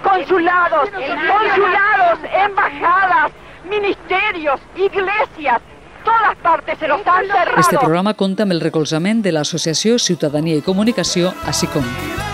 Consulados, 0.03 0.91
consulados, 0.91 2.19
embajadas, 2.33 3.33
ministerios, 3.69 4.61
iglesias, 4.77 5.61
todas 6.05 6.37
partes 6.43 6.79
se 6.79 6.89
nos 6.89 7.07
han 7.07 7.27
cerrado. 7.27 7.61
Este 7.61 7.79
programa 7.79 8.13
compta 8.15 8.45
amb 8.45 8.53
el 8.53 8.61
recolzament 8.61 9.25
de 9.25 9.33
l'Associació 9.33 9.99
Ciutadania 9.99 10.61
i 10.61 10.63
Comunicació, 10.63 11.33
ASICOM. 11.49 12.34